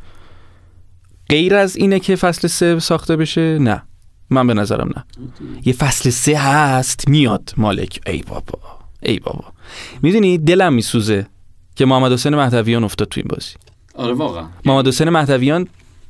غیر 1.29 1.55
از 1.55 1.75
اینه 1.75 1.99
که 1.99 2.15
فصل 2.15 2.47
سه 2.47 2.79
ساخته 2.79 3.15
بشه؟ 3.15 3.57
نه. 3.59 3.83
من 4.29 4.47
به 4.47 4.53
نظرم 4.53 4.89
نه. 4.95 5.05
یه 5.65 5.73
فصل 5.73 6.09
سه 6.09 6.37
هست 6.37 7.09
میاد. 7.09 7.53
مالک 7.57 7.99
ای 8.07 8.23
بابا 8.27 8.59
ای 9.03 9.19
بابا. 9.19 9.45
می‌دونی 10.01 10.37
دلم 10.37 10.73
میسوزه 10.73 11.27
که 11.75 11.85
محمد 11.85 12.11
حسین 12.11 12.35
مهدویان 12.35 12.83
افتاد 12.83 13.07
تو 13.07 13.19
این 13.19 13.27
بازی. 13.29 13.53
آره 13.95 14.13
واقعا. 14.13 14.45
محمد 14.65 14.87
حسین 14.87 15.09
مهدویان 15.09 15.67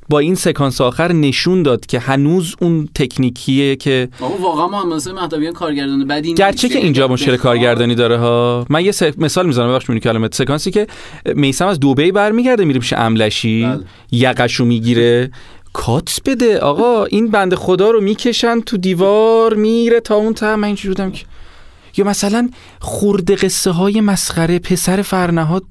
با 0.10 0.20
این 0.20 0.36
سکانس 0.36 0.82
آخر 0.82 1.12
نشون 1.12 1.64
داد 1.64 1.86
که 1.86 2.00
هنوز 2.00 2.56
اون 2.62 2.90
تکنیکیه 2.96 3.76
که 3.76 4.10
واقعا 4.40 4.96
حسین 4.96 5.14
مهدویان 5.14 5.54
کارگردان 5.54 6.08
بدی 6.08 6.34
گرچه 6.34 6.70
که 6.70 6.80
اینجا 6.80 7.08
مشکل 7.08 7.38
کارگردانی 7.38 7.96
داره 7.96 8.18
ها. 8.18 8.66
من 8.70 8.86
یه 8.86 8.94
مثال 9.18 9.48
می‌زنم 9.48 9.70
ببخشید 9.70 9.90
میونی 9.90 10.00
کلمه 10.00 10.30
سکانسی 10.32 10.72
که 10.72 10.88
میسم 11.36 11.68
از 11.68 11.80
دبی 11.80 12.12
برمیگرده 12.12 12.66
میره 12.66 12.80
پیش 12.80 12.94
املشی 12.94 13.64
بله. 13.64 13.84
یقشو 14.12 14.66
می‌گیره. 14.66 15.32
کات 15.74 16.20
بده. 16.26 16.60
آقا 16.60 17.06
این 17.06 17.32
بند 17.32 17.56
خدا 17.56 17.92
رو 17.92 18.02
می‌کشن 18.02 18.62
تو 18.62 18.78
دیوار 18.78 19.54
میره 19.54 20.00
تا 20.00 20.16
اون 20.16 20.34
تا 20.34 20.56
من 20.56 20.64
اینجوری 20.64 20.88
بودم 20.88 21.12
که 21.12 21.26
یا 21.98 22.06
مثلا 22.06 22.50
خورده 22.80 23.36
قصه 23.36 23.72
های 23.72 24.02
مسخره 24.02 24.60
پسر 24.60 25.02
فرنهاد 25.02 25.64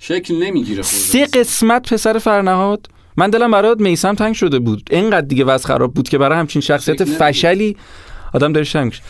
شکل 0.00 0.34
نمی‌گیره 0.34 0.82
سه 0.82 1.26
قسمت 1.26 1.92
پسر 1.92 2.18
فرنهاد. 2.18 2.86
من 3.16 3.30
دلم 3.30 3.50
برات 3.50 3.80
میسم 3.80 4.14
تنگ 4.14 4.34
شده 4.34 4.58
بود. 4.58 4.88
اینقدر 4.90 5.26
دیگه 5.26 5.44
وضع 5.44 5.66
خراب 5.66 5.94
بود 5.94 6.08
که 6.08 6.18
برای 6.18 6.38
همچین 6.38 6.62
شخصیت 6.62 7.04
فشلی 7.04 7.76
آدم 8.34 8.52
داره 8.52 8.64
شنگ 8.64 9.00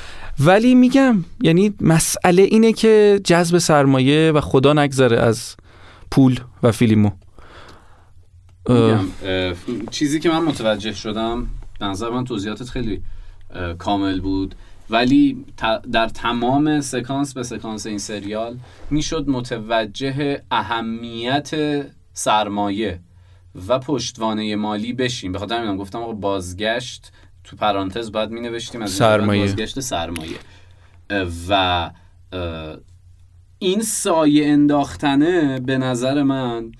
ولی 0.40 0.74
میگم 0.74 1.24
یعنی 1.42 1.74
مسئله 1.80 2.42
اینه 2.42 2.72
که 2.72 3.20
جذب 3.24 3.58
سرمایه 3.58 4.32
و 4.32 4.40
خدا 4.40 4.72
نگذره 4.72 5.20
از 5.20 5.56
پول 6.10 6.40
و 6.62 6.72
فیلمو. 6.72 7.10
چیزی 9.90 10.20
که 10.20 10.28
من 10.30 10.44
متوجه 10.44 10.92
شدم 10.92 11.46
نظر 11.80 12.10
من 12.10 12.24
توضیحاتت 12.24 12.68
خیلی 12.68 13.02
کامل 13.78 14.20
بود. 14.20 14.54
ولی 14.90 15.44
در 15.92 16.08
تمام 16.08 16.80
سکانس 16.80 17.34
به 17.34 17.42
سکانس 17.42 17.86
این 17.86 17.98
سریال 17.98 18.56
می‌شد 18.90 19.28
متوجه 19.28 20.42
اهمیت 20.50 21.50
سرمایه. 22.12 23.00
و 23.68 23.78
پشتوانه 23.78 24.56
مالی 24.56 24.92
بشیم. 24.92 25.32
به 25.32 25.38
خاطر 25.38 25.58
همینم 25.58 25.76
گفتم 25.76 25.98
آقا 25.98 26.12
بازگشت 26.12 27.12
تو 27.44 27.56
پرانتز 27.56 28.12
باید 28.12 28.30
می 28.30 28.40
نوشتیم 28.40 28.82
از 28.82 28.90
سرمایه. 28.90 29.40
بازگشت 29.40 29.80
سرمایه. 29.80 30.36
و 31.48 31.90
این 33.58 33.82
سایه 33.82 34.46
انداختنه 34.46 35.60
به 35.60 35.78
نظر 35.78 36.22
من 36.22 36.72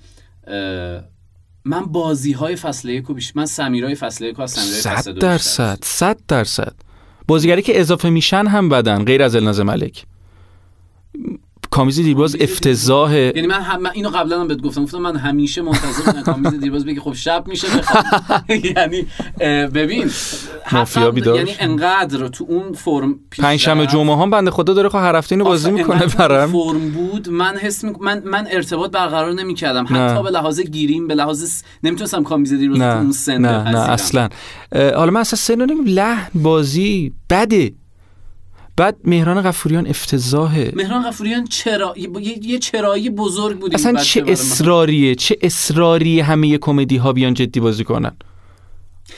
من 1.65 1.85
بازی 1.85 2.31
های 2.31 2.55
فصل 2.55 2.89
یک 2.89 3.07
بیش 3.07 3.35
من 3.35 3.45
سمیرای 3.45 3.95
فصل 3.95 4.25
یک 4.25 4.39
و 4.39 4.47
سمیرای 4.47 4.81
فصل 4.81 5.13
دو 5.13 5.19
درصد 5.19 5.79
صد 5.83 6.17
درصد. 6.27 6.73
بازیگری 7.27 7.61
که 7.61 7.79
اضافه 7.79 8.09
میشن 8.09 8.47
هم 8.47 8.69
بدن 8.69 9.03
غیر 9.03 9.23
از 9.23 9.35
الناز 9.35 9.59
ملک 9.59 10.05
کامیز 11.75 11.99
دیرباز 11.99 12.35
افتضاح 12.39 13.13
یعنی 13.15 13.47
من, 13.47 13.61
هم... 13.61 13.85
اینو 13.93 14.09
قبلا 14.09 14.41
هم 14.41 14.47
بهت 14.47 14.61
گفتم. 14.61 14.83
گفتم 14.83 14.97
من 14.97 15.15
همیشه 15.15 15.61
منتظر 15.61 16.03
بودم 16.05 16.21
کامیز 16.21 16.59
دیرباز 16.59 16.85
بگه 16.85 17.01
خب 17.01 17.13
شب 17.13 17.43
میشه 17.47 17.67
یعنی 18.77 19.05
ببین 19.67 20.11
مافیا 20.71 21.11
بیدار 21.11 21.35
یعنی 21.35 21.51
انقدر 21.59 22.27
تو 22.27 22.45
اون 22.49 22.73
فرم 22.73 23.15
پنجشنبه 23.31 23.87
جمعه 23.87 24.17
هم 24.17 24.29
بنده 24.29 24.51
خدا 24.51 24.73
داره 24.73 24.89
خب 24.89 24.95
هر 24.95 25.15
هفته 25.15 25.33
اینو 25.33 25.45
بازی 25.45 25.71
می‌کنه 25.71 26.05
برام. 26.05 26.51
فرم 26.51 26.89
بود 26.89 27.29
من 27.29 27.57
حس 27.57 27.83
می... 27.83 27.91
من 28.01 28.21
من 28.25 28.47
ارتباط 28.51 28.91
برقرار 28.91 29.33
نمی‌کردم. 29.33 29.83
حتی 29.83 30.23
به 30.23 30.29
لحاظ 30.29 30.59
گیریم 30.59 31.07
به 31.07 31.15
لحاظ 31.15 31.61
نمی‌تونستم 31.83 32.23
کامیز 32.23 32.53
دیرباز 32.53 32.79
تو 32.79 32.85
اون 32.85 33.11
سن 33.11 33.37
نه 33.37 33.71
نه 33.71 33.79
اصلا. 33.79 34.29
حالا 34.73 35.11
من 35.11 35.19
اصلا 35.19 35.37
سن 35.37 35.65
لحن 35.85 36.27
بازی 36.35 37.13
بده. 37.29 37.71
بعد 38.77 38.97
مهران 39.03 39.41
غفوریان 39.41 39.87
افتضاحه 39.87 40.71
مهران 40.75 41.03
غفوریان 41.03 41.45
چرا 41.45 41.93
یه 42.41 42.59
چرایی 42.59 43.09
بزرگ 43.09 43.59
بود 43.59 43.73
اصلا 43.73 43.93
چه 43.93 44.23
اصراریه؟ 44.27 45.15
چه 45.15 45.37
اصراری 45.41 46.19
همه 46.19 46.57
کمدی 46.57 46.97
ها 46.97 47.13
بیان 47.13 47.33
جدی 47.33 47.59
بازی 47.59 47.83
کنن؟ 47.83 48.17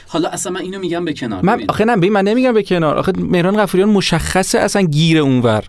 حالا 0.08 0.30
اصلا 0.30 0.52
من 0.52 0.62
اینو 0.62 0.80
میگم 0.80 1.06
به 1.06 1.14
کنار 1.14 1.42
من 1.46 1.64
آخه 1.70 1.86
نه 1.86 2.10
من 2.10 2.22
نمیگم 2.22 2.54
به 2.54 2.64
کنار. 2.64 2.98
آخه 2.98 3.12
مهران 3.18 3.58
غفوریان 3.58 3.90
مشخصه 3.90 4.60
اصلا 4.60 4.82
گیر 4.82 5.18
اونور 5.18 5.64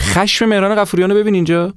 خشم 0.00 0.46
مهران 0.46 0.74
غفوریان 0.74 1.10
رو 1.10 1.16
ببین 1.16 1.34
اینجا. 1.34 1.74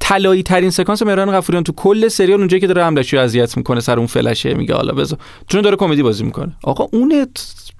طلایی 0.00 0.42
ترین 0.42 0.70
سکانس 0.70 1.02
مهران 1.02 1.30
غفوریان 1.30 1.64
تو 1.64 1.72
کل 1.72 2.08
سریال 2.08 2.38
اونجایی 2.38 2.60
که 2.60 2.66
داره 2.66 2.84
همداشی 2.84 3.18
اذیت 3.18 3.56
می‌کنه 3.56 3.80
سر 3.80 3.98
اون 3.98 4.06
فلشه 4.06 4.54
میگه 4.54 4.74
حالا 4.74 4.92
بذار. 4.92 5.18
چون 5.48 5.60
داره 5.60 5.76
کمدی 5.76 6.02
بازی 6.02 6.24
می‌کنه. 6.24 6.52
آقا 6.62 6.88
اون 6.92 7.26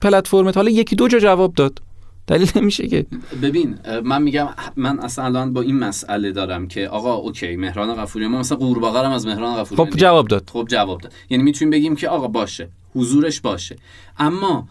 پلتفرمت 0.03 0.57
حالا 0.57 0.71
یکی 0.71 0.97
دو 0.97 1.09
جا 1.09 1.19
جواب 1.19 1.55
داد. 1.55 1.81
دلیل 2.27 2.51
نمیشه 2.57 2.89
که. 2.89 3.07
ببین 3.43 3.79
من 4.05 4.23
میگم 4.23 4.49
من 4.77 5.01
اصلا 5.01 5.25
الان 5.25 5.53
با 5.53 5.61
این 5.61 5.79
مسئله 5.79 6.33
دارم 6.33 6.69
که 6.69 6.89
آقا 6.89 7.15
اوکی 7.15 7.57
مهران 7.57 7.95
غفوری 7.95 8.27
ما 8.27 8.39
مثلا 8.39 8.59
قورباغه 8.59 8.99
از 8.99 9.27
مهران 9.27 9.57
غفوری 9.57 9.91
خب 9.91 9.97
جواب 9.97 10.29
داد. 10.29 10.51
خب 10.53 10.67
جواب 10.71 11.01
داد. 11.01 11.13
یعنی 11.31 11.43
می‌تونیم 11.43 11.71
بگیم 11.71 11.97
که 11.97 12.09
آقا 12.09 12.29
باشه. 12.29 12.69
حضورش 12.95 13.41
باشه. 13.41 13.77
اما 14.19 14.69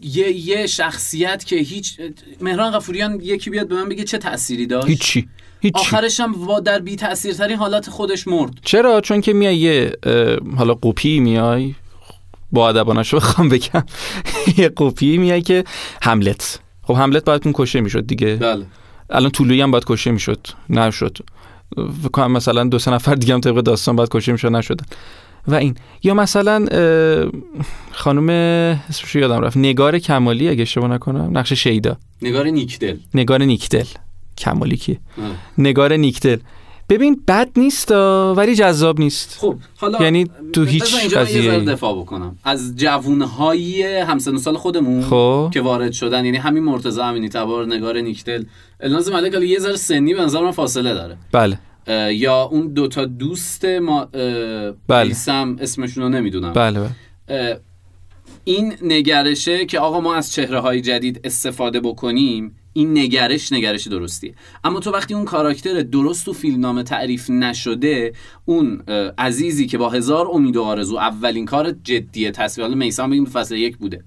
یه 0.00 0.32
یه 0.32 0.66
شخصیت 0.66 1.44
که 1.44 1.56
هیچ 1.56 2.00
مهران 2.40 2.72
غفوریان 2.72 3.20
یکی 3.22 3.50
بیاد 3.50 3.68
به 3.68 3.74
من 3.74 3.88
بگه 3.88 4.04
چه 4.04 4.18
تأثیری 4.18 4.66
داشت؟ 4.66 4.88
هیچی. 4.88 5.28
هیچی. 5.60 5.78
آخرش 5.78 6.20
هم 6.20 6.60
در 6.64 6.78
بی 6.78 6.96
ترین 6.96 7.56
حالت 7.56 7.90
خودش 7.90 8.28
مرد. 8.28 8.52
چرا؟ 8.64 9.00
چون 9.00 9.20
که 9.20 9.32
میای 9.32 9.56
یه 9.56 9.92
حالا 10.56 10.74
قوپی 10.74 11.20
میای 11.20 11.74
با 12.52 12.68
ادبانش 12.68 13.14
بخوام 13.14 13.48
بگم. 13.48 13.84
یه 14.58 14.68
قوپی 14.68 15.18
میای 15.18 15.42
که 15.42 15.64
حملت 16.02 16.60
خب 16.86 16.94
حملت 16.94 17.24
باید 17.24 17.42
اون 17.44 17.54
کشه 17.56 17.80
می‌شد 17.80 18.06
دیگه. 18.06 18.36
بله. 18.36 18.66
الان 19.10 19.30
طولویی 19.30 19.60
هم 19.60 19.70
باید 19.70 19.84
کشه 19.86 20.10
می‌شد 20.10 20.46
نشد. 20.70 21.18
کنم 22.12 22.32
مثلا 22.32 22.64
دو 22.64 22.78
سه 22.78 22.90
نفر 22.90 23.14
دیگه 23.14 23.34
هم 23.34 23.40
طبق 23.40 23.60
داستان 23.60 23.96
باید 23.96 24.08
کشه 24.08 24.32
می‌شد 24.32 24.52
نشدن 24.52 24.86
و 25.48 25.54
این. 25.54 25.76
یا 26.02 26.14
مثلا 26.14 26.66
خانم 27.92 28.28
اسمش 28.88 29.14
یادم 29.14 29.40
رفت 29.40 29.56
نگار 29.56 29.98
کمالی 29.98 30.48
اگه 30.48 30.62
اشتباه 30.62 30.90
نکنم 30.90 31.38
نقش 31.38 31.52
شیدا. 31.52 31.96
نگار 32.22 32.46
نیکدل. 32.46 32.96
نگار 33.14 33.42
نیکدل. 33.42 33.86
کمالی 34.38 34.76
کی 34.76 34.98
نگار 35.58 35.92
نیکدل. 35.92 36.38
ببین 36.88 37.22
بد 37.28 37.50
نیست 37.56 37.92
ولی 38.36 38.54
جذاب 38.54 39.00
نیست. 39.00 39.38
خب 39.40 39.56
حالا 39.76 39.98
یعنی 40.02 40.30
تو 40.52 40.64
هیچ 40.64 40.82
بذار 40.82 41.00
اینجا 41.00 41.16
من 41.16 41.22
یه 41.22 41.28
قضیه‌ای. 41.28 41.50
ذره 41.50 41.72
دفاع 41.72 41.98
بکنم. 41.98 42.38
از 42.44 42.76
جوونهای 42.76 43.82
همسن 44.00 44.36
سال 44.36 44.56
خودمون 44.56 45.02
خب. 45.02 45.50
که 45.54 45.60
وارد 45.60 45.92
شدن 45.92 46.24
یعنی 46.24 46.36
همین 46.36 46.62
مرتضی 46.62 47.00
امینی 47.00 47.28
تبار 47.28 47.66
نگار 47.66 48.00
نیکدل. 48.00 48.44
الناز 48.80 49.10
ملک 49.10 49.32
حالا 49.32 49.44
یه 49.44 49.58
ذره 49.58 49.76
سنی 49.76 50.14
به 50.14 50.22
نظر 50.22 50.42
من 50.42 50.50
فاصله 50.50 50.94
داره. 50.94 51.16
بله. 51.32 51.58
یا 52.14 52.42
اون 52.42 52.68
دوتا 52.72 53.04
دوست 53.04 53.64
ما 53.64 54.08
بله. 54.88 55.14
اسمشون 55.60 56.02
رو 56.02 56.08
نمی‌دونم. 56.08 56.52
بله 56.52 56.80
بله. 56.80 57.60
این 58.44 58.74
نگرشه 58.82 59.66
که 59.66 59.80
آقا 59.80 60.00
ما 60.00 60.14
از 60.14 60.32
چهره 60.32 60.60
های 60.60 60.80
جدید 60.80 61.20
استفاده 61.24 61.80
بکنیم 61.80 62.56
این 62.76 62.98
نگرش 62.98 63.52
نگرش 63.52 63.86
درستیه. 63.88 64.34
اما 64.64 64.80
تو 64.80 64.90
وقتی 64.90 65.14
اون 65.14 65.24
کاراکتر 65.24 65.82
درست 65.82 66.24
تو 66.24 66.32
فیلمنامه 66.32 66.82
تعریف 66.82 67.30
نشده 67.30 68.12
اون 68.44 68.82
عزیزی 69.18 69.66
که 69.66 69.78
با 69.78 69.88
هزار 69.90 70.28
امید 70.32 70.56
و 70.56 70.62
آرزو 70.62 70.96
اولین 70.96 71.44
کار 71.44 71.70
جدی 71.84 72.30
تصویر 72.30 72.66
حالا 72.66 72.76
میسان 72.78 73.10
بگیم 73.10 73.24
فصل 73.24 73.56
یک 73.56 73.76
بوده. 73.76 74.04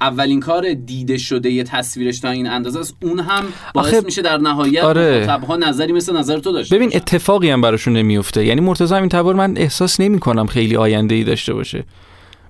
اولین 0.00 0.40
کار 0.40 0.74
دیده 0.74 1.18
شده 1.18 1.50
یه 1.50 1.64
تصویرش 1.64 2.20
تا 2.20 2.30
این 2.30 2.46
اندازه 2.46 2.80
است. 2.80 2.96
اون 3.02 3.20
هم 3.20 3.44
باعث 3.74 3.94
آخه- 3.94 4.04
میشه 4.04 4.22
در 4.22 4.38
نهایت 4.38 4.84
آره. 4.84 5.22
مخاطبها 5.24 5.56
نظری 5.56 5.92
مثل 5.92 6.16
نظر 6.16 6.38
تو 6.38 6.52
داشته 6.52 6.76
ببین 6.76 6.88
باشن. 6.88 6.98
اتفاقی 6.98 7.50
هم 7.50 7.60
براشون 7.60 7.96
نمیفته. 7.96 8.46
یعنی 8.46 8.60
مرتضی 8.60 8.94
این 8.94 9.08
تبار 9.08 9.34
من 9.34 9.54
احساس 9.56 10.00
نمی 10.00 10.18
کنم 10.18 10.46
خیلی 10.46 10.76
آینده 10.76 11.14
ای 11.14 11.24
داشته 11.24 11.54
باشه 11.54 11.84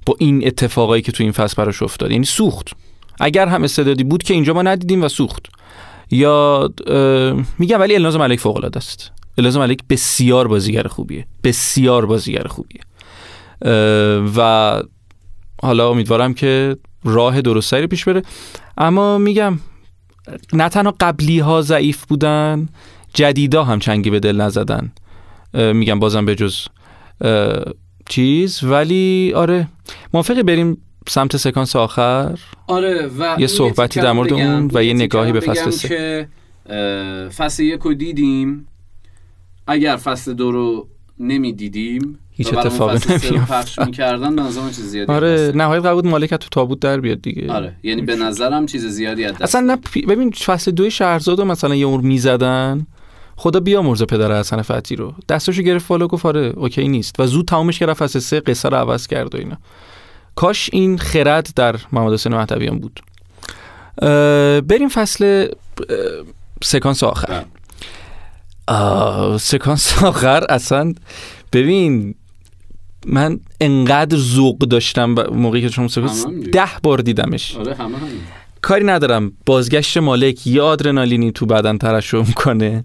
با 0.07 0.17
این 0.19 0.47
اتفاقایی 0.47 1.03
که 1.03 1.13
تو 1.13 1.23
این 1.23 1.33
فصل 1.33 1.55
براش 1.57 1.83
افتاد. 1.83 2.11
یعنی 2.11 2.25
سوخت. 2.25 2.69
اگر 3.21 3.47
هم 3.47 3.63
استعدادی 3.63 4.05
بود 4.05 4.23
که 4.23 4.35
اینجا 4.35 4.55
ما 4.55 4.63
ندیدیم 4.63 5.03
و 5.05 5.09
سوخت. 5.09 5.47
یا 6.11 6.71
میگم 7.59 7.81
ولی 7.81 7.95
الناز 7.95 8.17
ملک 8.17 8.41
فوق 8.41 8.57
العاده 8.57 8.77
است. 8.77 9.13
الناز 9.39 9.57
ملک 9.57 9.79
بسیار 9.91 10.49
بازیگر 10.49 10.87
خوبیه. 10.87 11.27
بسیار 11.45 12.07
بازیگر 12.07 12.47
خوبیه. 12.47 12.81
و 14.37 14.83
حالا 15.63 15.91
امیدوارم 15.91 16.35
که 16.35 16.77
راه 17.05 17.41
درستری 17.41 17.83
رو 17.83 17.89
پیش 17.89 18.05
بره. 18.05 18.23
اما 18.79 19.19
میگم 19.19 19.59
نه 20.53 20.69
تنها 20.69 20.95
قبلی 21.01 21.39
ها 21.39 21.63
ضعیف 21.63 22.05
بودن 22.05 22.69
جدیدا 23.15 23.65
هم 23.65 23.79
چنگی 23.79 24.11
به 24.11 24.21
دل 24.21 24.37
نزدن. 24.41 24.93
میگم 25.55 25.99
بازم 25.99 26.25
به 26.25 26.35
جز 26.35 26.67
چیز. 28.09 28.65
ولی 28.65 29.33
آره 29.37 29.69
موافقی 30.15 30.43
بریم 30.43 30.79
سمت 31.09 31.37
سکانس 31.37 31.77
آخر؟ 31.77 32.39
آره 32.67 33.11
و 33.19 33.37
یه 33.39 33.47
صحبتی 33.47 34.01
در 34.01 34.13
مورد 34.13 34.33
اون 34.33 34.71
و 34.73 34.85
یه 34.85 34.95
نگاهی 34.95 35.33
به 35.33 35.41
فصل 35.41 35.71
سه. 35.71 36.29
فصل 37.37 37.63
یک 37.63 37.81
رو 37.81 37.95
دیدیم. 37.95 38.67
اگر 39.67 39.97
فصل 39.97 40.33
دو 40.33 40.53
رو 40.53 40.87
نمی‌دیدیم 41.19 42.19
هیچ 42.31 42.53
و 42.53 42.57
برامون 42.57 42.91
اتفاقی. 42.91 43.39
پخش 43.39 43.79
می‌کردن 43.79 44.37
به 44.37 44.43
نظرم 44.43 44.69
چیز 44.71 44.85
زیادی 44.85 45.13
آره 45.13 45.53
نهایت 45.55 45.87
بود 45.87 46.07
مالک 46.07 46.31
تو 46.31 46.49
تابوت 46.51 46.81
در 46.81 47.01
بیاد 47.01 47.23
دیگه. 47.23 47.53
آره 47.53 47.77
یعنی 47.83 48.03
به 48.03 48.17
نظرم 48.17 48.67
چیز 48.67 48.87
زیادی 48.87 49.25
دست 49.27 49.43
اصلا 49.43 49.61
نه 49.61 49.77
پی- 49.77 50.07
ببین 50.07 50.31
فصل 50.31 50.71
دوی 50.71 50.91
شهرزاد 50.91 51.39
رو 51.39 51.45
مثلا 51.45 51.75
یه 51.75 51.87
عمر 51.87 52.01
می‌زدن 52.01 52.87
خدا 53.37 53.61
بیامرزه 53.61 54.05
پدر 54.05 54.41
حسن 54.41 54.63
فتی 54.63 54.97
رو. 54.97 55.15
دستشو 55.29 55.63
گرفت 55.63 55.89
بالا 55.89 56.07
گفت 56.07 56.27
آره 56.27 56.53
اوکی 56.57 56.89
نیست. 56.89 57.21
و 57.21 57.27
زود 57.27 57.49
تمامش 57.49 57.79
کرد 57.79 57.93
فصل 57.93 58.19
سه 58.19 58.41
قصه 58.41 58.69
رو 58.69 58.77
عوض 58.77 59.07
کرد 59.07 59.35
و 59.35 59.39
اینا. 59.39 59.59
کاش 60.35 60.71
این 60.73 60.99
خرد 60.99 61.49
در 61.57 61.77
محمد 61.93 62.13
حسین 62.13 62.35
مهدویان 62.35 62.79
بود. 62.79 63.01
بریم 64.67 64.89
فصل 64.89 65.49
سکانس 66.65 67.03
آخر. 67.03 67.45
سکانس 69.39 70.03
آخر 70.03 70.45
اصلا 70.49 70.95
ببین 71.53 72.15
من 73.07 73.41
انقدر 73.61 74.17
ذوق 74.17 74.59
داشتم 74.59 75.15
موقعی 75.15 75.63
که 75.63 75.69
شما 75.69 75.89
سکانس. 75.89 76.27
ده 76.53 76.69
بار 76.83 76.99
دیدمش. 76.99 77.57
آره 77.57 77.75
همه 77.75 77.95
کاری 78.63 78.85
ندارم. 78.85 79.33
بازگشت 79.47 79.97
مالک 79.97 80.47
یه 80.47 80.63
آدرنالینی 80.63 81.33
تو 81.33 81.47
بدن 81.47 81.79
ترشح 81.79 82.19
می‌کنه. 82.19 82.85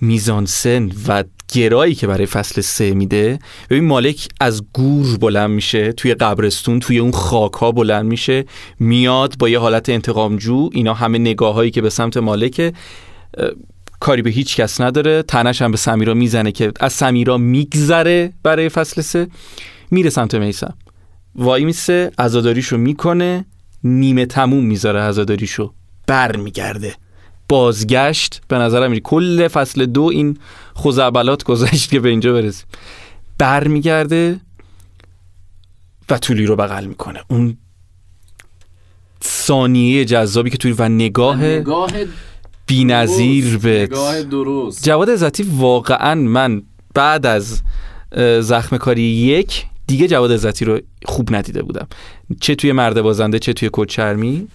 میزانسن 0.00 0.90
و 1.08 1.24
گرایی 1.52 1.94
که 1.94 2.06
برای 2.06 2.26
فصل 2.26 2.60
سه 2.60 2.94
میده 2.94 3.38
ببین 3.70 3.84
مالک 3.84 4.28
از 4.40 4.62
گور 4.72 5.16
بلند 5.18 5.50
میشه 5.50 5.92
توی 5.92 6.14
قبرستون 6.14 6.80
توی 6.80 6.98
اون 6.98 7.12
خاک 7.12 7.52
ها 7.52 7.72
بلند 7.72 8.04
میشه 8.06 8.44
میاد 8.78 9.34
با 9.38 9.48
یه 9.48 9.58
حالت 9.58 9.88
انتقامجو 9.88 10.70
اینا 10.72 10.94
همه 10.94 11.18
نگاه 11.18 11.54
هایی 11.54 11.70
که 11.70 11.82
به 11.82 11.90
سمت 11.90 12.16
مالکه 12.16 12.72
اه، 13.38 13.50
کاری 14.00 14.22
به 14.22 14.30
هیچ 14.30 14.56
کس 14.56 14.80
نداره 14.80 15.22
تنش 15.22 15.62
هم 15.62 15.70
به 15.70 15.76
سمیرا 15.76 16.14
می‌زنه 16.14 16.52
که 16.52 16.72
از 16.80 16.92
سمیرا 16.92 17.38
میگذره 17.38 18.32
برای 18.42 18.68
فصل 18.68 19.00
سه 19.00 19.28
میره 19.90 20.10
سمت 20.10 20.34
میسم 20.34 20.74
وای 21.34 21.64
میسه 21.64 22.10
عزاداریشو 22.18 22.76
می‌کنه 22.76 23.44
نیمه 23.84 24.26
تموم 24.26 24.64
می‌ذاره 24.64 25.00
عزاداریشو 25.00 25.72
بر 26.06 26.36
میگرده 26.36 26.94
بازگشت 27.48 28.40
به 28.48 28.58
نظرم 28.58 28.90
میاد 28.90 29.02
کل 29.02 29.48
فصل 29.48 29.86
دو 29.86 30.02
این 30.02 30.38
خزعبلات 30.76 31.44
گذشت 31.44 31.90
که 31.90 32.00
به 32.00 32.08
اینجا 32.08 32.32
برسیم 32.32 32.66
بر 33.38 33.68
میگرده 33.68 34.40
و 36.10 36.18
تولی 36.18 36.46
رو 36.46 36.56
بغل 36.56 36.84
می‌کنه. 36.84 37.20
اون 37.28 37.56
ثانیه 39.24 40.04
جذابی 40.04 40.50
که 40.50 40.56
توی 40.56 40.72
و 40.72 40.88
نگاه 40.88 41.36
نگاه 41.36 41.90
بی‌نظیر 42.66 43.58
به 43.58 43.82
نگاه 43.82 44.22
درست. 44.22 44.84
جواد 44.84 45.10
عزتی 45.10 45.42
واقعا 45.42 46.14
من 46.14 46.62
بعد 46.94 47.26
از 47.26 47.62
زخم 48.40 48.76
کاری 48.76 49.02
یک 49.02 49.66
دیگه 49.86 50.08
جواد 50.08 50.32
عزتی 50.32 50.64
رو 50.64 50.80
خوب 51.04 51.34
ندیده 51.34 51.62
بودم. 51.62 51.88
چه 52.40 52.54
توی 52.54 52.72
مرد 52.72 53.02
بازنده 53.02 53.38
چه 53.38 53.52
توی 53.52 53.68
کوچرمی 53.68 54.48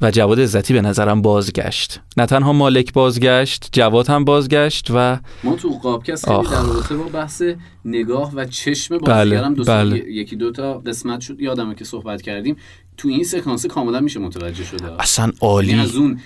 و 0.00 0.10
جواد 0.10 0.40
عزتی 0.40 0.74
به 0.74 0.80
نظرم 0.80 1.22
بازگشت. 1.22 2.00
نه 2.16 2.26
تنها 2.26 2.52
مالک 2.52 2.92
بازگشت 2.92 3.68
جواد 3.72 4.08
هم 4.08 4.24
بازگشت 4.24 4.90
و 4.90 5.18
ما 5.44 5.56
تو 5.56 5.68
قابکس 5.68 6.28
خیلی. 6.28 6.48
در 6.48 6.62
رابطه 6.62 6.96
با 6.96 7.04
بحث 7.04 7.42
نگاه 7.84 8.32
و 8.34 8.44
چشم 8.44 8.98
بله، 8.98 9.14
بازیگرم 9.14 9.54
دو 9.54 9.64
بله. 9.64 9.96
یکی 9.96 10.36
دو 10.36 10.52
تا 10.52 10.78
قسمت 10.78 11.20
شد. 11.20 11.40
یادمه 11.40 11.74
که 11.74 11.84
صحبت 11.84 12.22
کردیم. 12.22 12.56
تو 12.96 13.08
این 13.08 13.24
سکانس 13.24 13.66
کاملا 13.66 14.00
میشه 14.00 14.20
متوجه 14.20 14.64
شده. 14.64 15.02
اصلا 15.02 15.24
یعنی 15.24 15.38
عالی 15.40 15.74
از 15.74 15.96
اون 15.96 16.20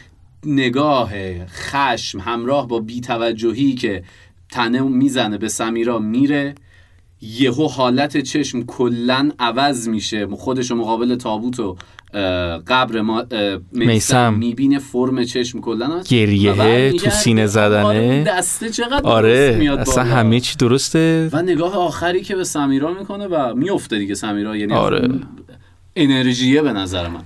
نگاه 0.46 1.11
خشم 1.46 2.20
همراه 2.20 2.68
با 2.68 2.81
بیتوجهی 2.81 3.74
که 3.74 4.02
تنه 4.50 4.81
می‌زنه 4.81 5.38
به 5.38 5.48
سمیرا 5.48 5.98
میره. 5.98 6.54
یهو 7.22 7.68
حالت 7.68 8.16
چشم 8.16 8.62
کلا 8.62 9.31
عوض 9.38 9.88
میشه 9.88 10.26
خودش 10.26 10.72
مقابل 10.72 11.14
تابوت 11.14 11.61
و 11.61 11.76
قبر 12.66 13.00
ما. 13.00 13.24
میسم 13.72 14.35
می‌بینه 14.35 14.78
فرم 14.78 15.24
چشم 15.24 15.61
کلا 15.61 16.02
گریه. 16.09 16.92
تو 16.92 17.11
سینه 17.11 17.46
زدنه. 17.46 18.24
دسته 18.24 18.70
چقدر 18.70 19.07
آره 19.07 19.57
میاد 19.59 19.78
اصلا 19.78 20.04
بالا. 20.04 20.16
همه 20.16 20.40
چی 20.40 20.57
درسته 20.57 21.28
و 21.33 21.42
نگاه 21.42 21.76
آخری 21.76 22.20
که 22.20 22.37
به 22.37 22.44
سمیرا 22.44 22.94
می‌کنه 22.94 23.26
و 23.26 23.54
میفته 23.54 23.98
دیگه 23.98 24.14
سمیرا 24.14 24.57
یعنی 24.57 24.72
آره. 24.72 25.09
انرژیه 25.96 26.62
به 26.62 26.72
نظر 26.72 27.09
من 27.09 27.22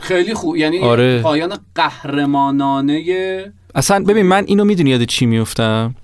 خیلی 0.00 0.34
خوب 0.34 0.56
یعنی 0.56 0.78
آره. 0.78 1.22
پایان 1.22 1.58
قهرمانانه 1.74 3.52
اصلا 3.74 4.04
ببین 4.04 4.26
من 4.26 4.44
اینو 4.46 4.64
می‌دونی 4.64 4.90
یاد 4.90 5.04
چی 5.04 5.26
میفتم 5.26 5.94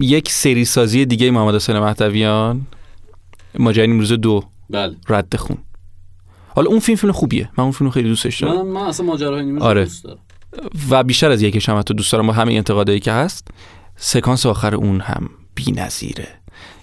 یک 0.00 0.32
سری 0.32 0.64
سازی 0.64 1.04
دیگه 1.04 1.30
محمد 1.30 1.54
حسین 1.54 1.78
مهدویان. 1.78 2.66
ماجرای 3.58 3.86
نیمروز 3.86 4.12
دو. 4.12 4.44
بله. 4.70 4.96
رد 5.08 5.36
خون. 5.36 5.58
حالا 6.48 6.70
اون 6.70 6.78
فیلم 6.78 6.96
فیلم 6.96 7.12
خوبیه. 7.12 7.50
من 7.58 7.64
اون 7.64 7.72
فیلم 7.72 7.90
خیلی 7.90 8.08
دوستش 8.08 8.42
دارم. 8.42 8.56
من, 8.56 8.62
من 8.62 8.80
اصلا 8.80 9.06
ماجراهای 9.06 9.44
نیمروز 9.44 9.62
آره. 9.62 9.84
دوست 9.84 10.04
دارم. 10.04 10.18
و 10.90 11.02
بیشتر 11.02 11.30
از 11.30 11.42
یکیش 11.42 11.68
هم 11.68 11.78
حتی 11.78 11.94
دوست 11.94 12.12
دارم 12.12 12.26
با 12.26 12.32
همه 12.32 12.52
انتقادایی 12.52 13.00
که 13.00 13.12
هست. 13.12 13.48
سکانس 13.96 14.46
آخر 14.46 14.74
اون 14.74 15.00
هم 15.00 15.30
بی 15.54 15.72
نظیره 15.72 16.28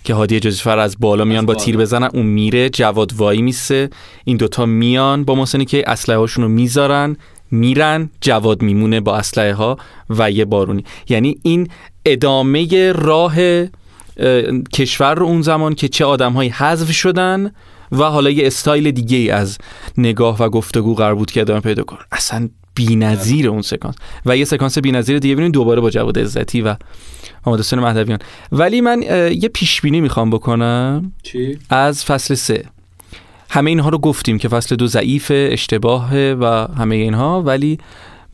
که 0.04 0.14
هادی 0.14 0.40
جزیفر 0.40 0.80
از 0.80 0.96
بالا 1.00 1.26
میان 1.26 1.46
با 1.46 1.54
بالا. 1.54 1.66
تیر 1.66 1.78
بزنن 1.78 2.10
اون 2.14 2.26
میره 2.26 2.70
جواد 2.70 3.14
وایی 3.14 3.42
میسه. 3.42 3.90
این 4.26 4.38
دوتا 4.38 4.66
میان 4.66 5.24
با 5.24 5.36
محسنی 5.36 5.66
که 5.66 5.84
اسلحه 5.88 6.18
هاشون 6.18 6.44
رو 6.44 6.50
می‌ذارن 6.50 7.18
میرن 7.52 8.10
جواد 8.22 8.62
میمونه 8.62 9.00
با 9.00 9.18
اسلحه 9.18 9.54
ها 9.54 9.78
و 10.10 10.32
یه 10.32 10.46
بارونی. 10.46 10.84
یعنی 11.10 11.40
این 11.42 11.68
ادامه 12.06 12.92
راه 12.92 13.40
اه، 13.40 13.62
کشور 14.74 15.16
رو 15.16 15.26
اون 15.26 15.42
زمان 15.42 15.76
که 15.76 15.88
چه 15.88 16.06
آدم 16.06 16.38
حذف 16.38 16.92
شدن 16.92 17.52
و 17.92 18.04
حالا 18.04 18.30
یه 18.30 18.48
استایل 18.48 18.92
دیگه 18.92 19.18
ای 19.18 19.30
از 19.30 19.58
نگاه 19.98 20.42
و 20.42 20.50
گفتگو 20.50 20.96
قرار 20.96 21.16
بود 21.16 21.32
که 21.32 21.42
ادامه 21.42 21.60
پیدا 21.60 21.84
کن 21.84 21.98
اصلا 22.12 22.50
بی‌نظیر 22.76 23.50
اون 23.50 23.62
سکانس. 23.62 23.96
و 24.26 24.38
یه 24.38 24.46
سکانس 24.46 24.78
بی‌نظیر 24.78 25.20
دیگه 25.20 25.36
ببینیم 25.36 25.52
دوباره 25.52 25.82
با 25.82 25.90
جواد 25.90 26.20
عزتی 26.20 26.62
و 26.62 26.76
محمد 27.46 27.60
حسین 27.60 27.80
مهدویان. 27.80 28.20
ولی 28.52 28.82
من 28.82 29.02
یه 29.42 29.50
پیش 29.54 29.82
بینی 29.82 30.02
می‌خوام 30.02 30.30
بکنم 30.30 31.12
چی؟ 31.24 31.60
از 31.70 32.06
فصل 32.06 32.34
سه. 32.34 32.66
همه 33.50 33.70
اینها 33.70 33.90
رو 33.90 33.98
گفتیم 33.98 34.38
که 34.38 34.48
فصل 34.48 34.76
دو 34.76 34.88
ضعیف 34.88 35.32
اشتباهه 35.36 36.38
و 36.40 36.46
همه 36.78 36.96
اینها 36.96 37.42
ولی 37.42 37.78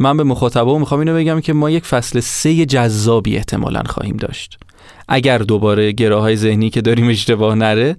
من 0.02 0.18
به 0.18 0.24
مخاطبا 0.24 0.78
می‌خوام 0.78 1.00
اینو 1.00 1.16
بگم 1.16 1.42
که 1.42 1.54
ما 1.54 1.70
یک 1.70 1.86
فصل 1.86 2.20
سه 2.20 2.66
جذابی 2.66 3.38
احتمالا 3.38 3.84
خواهیم 3.86 4.18
داشت 4.18 4.58
اگر 5.08 5.38
دوباره 5.38 5.92
گراهای 5.92 6.36
ذهنی 6.36 6.70
که 6.70 6.82
داریم 6.82 7.10
اشتباه 7.10 7.56
نره 7.56 7.96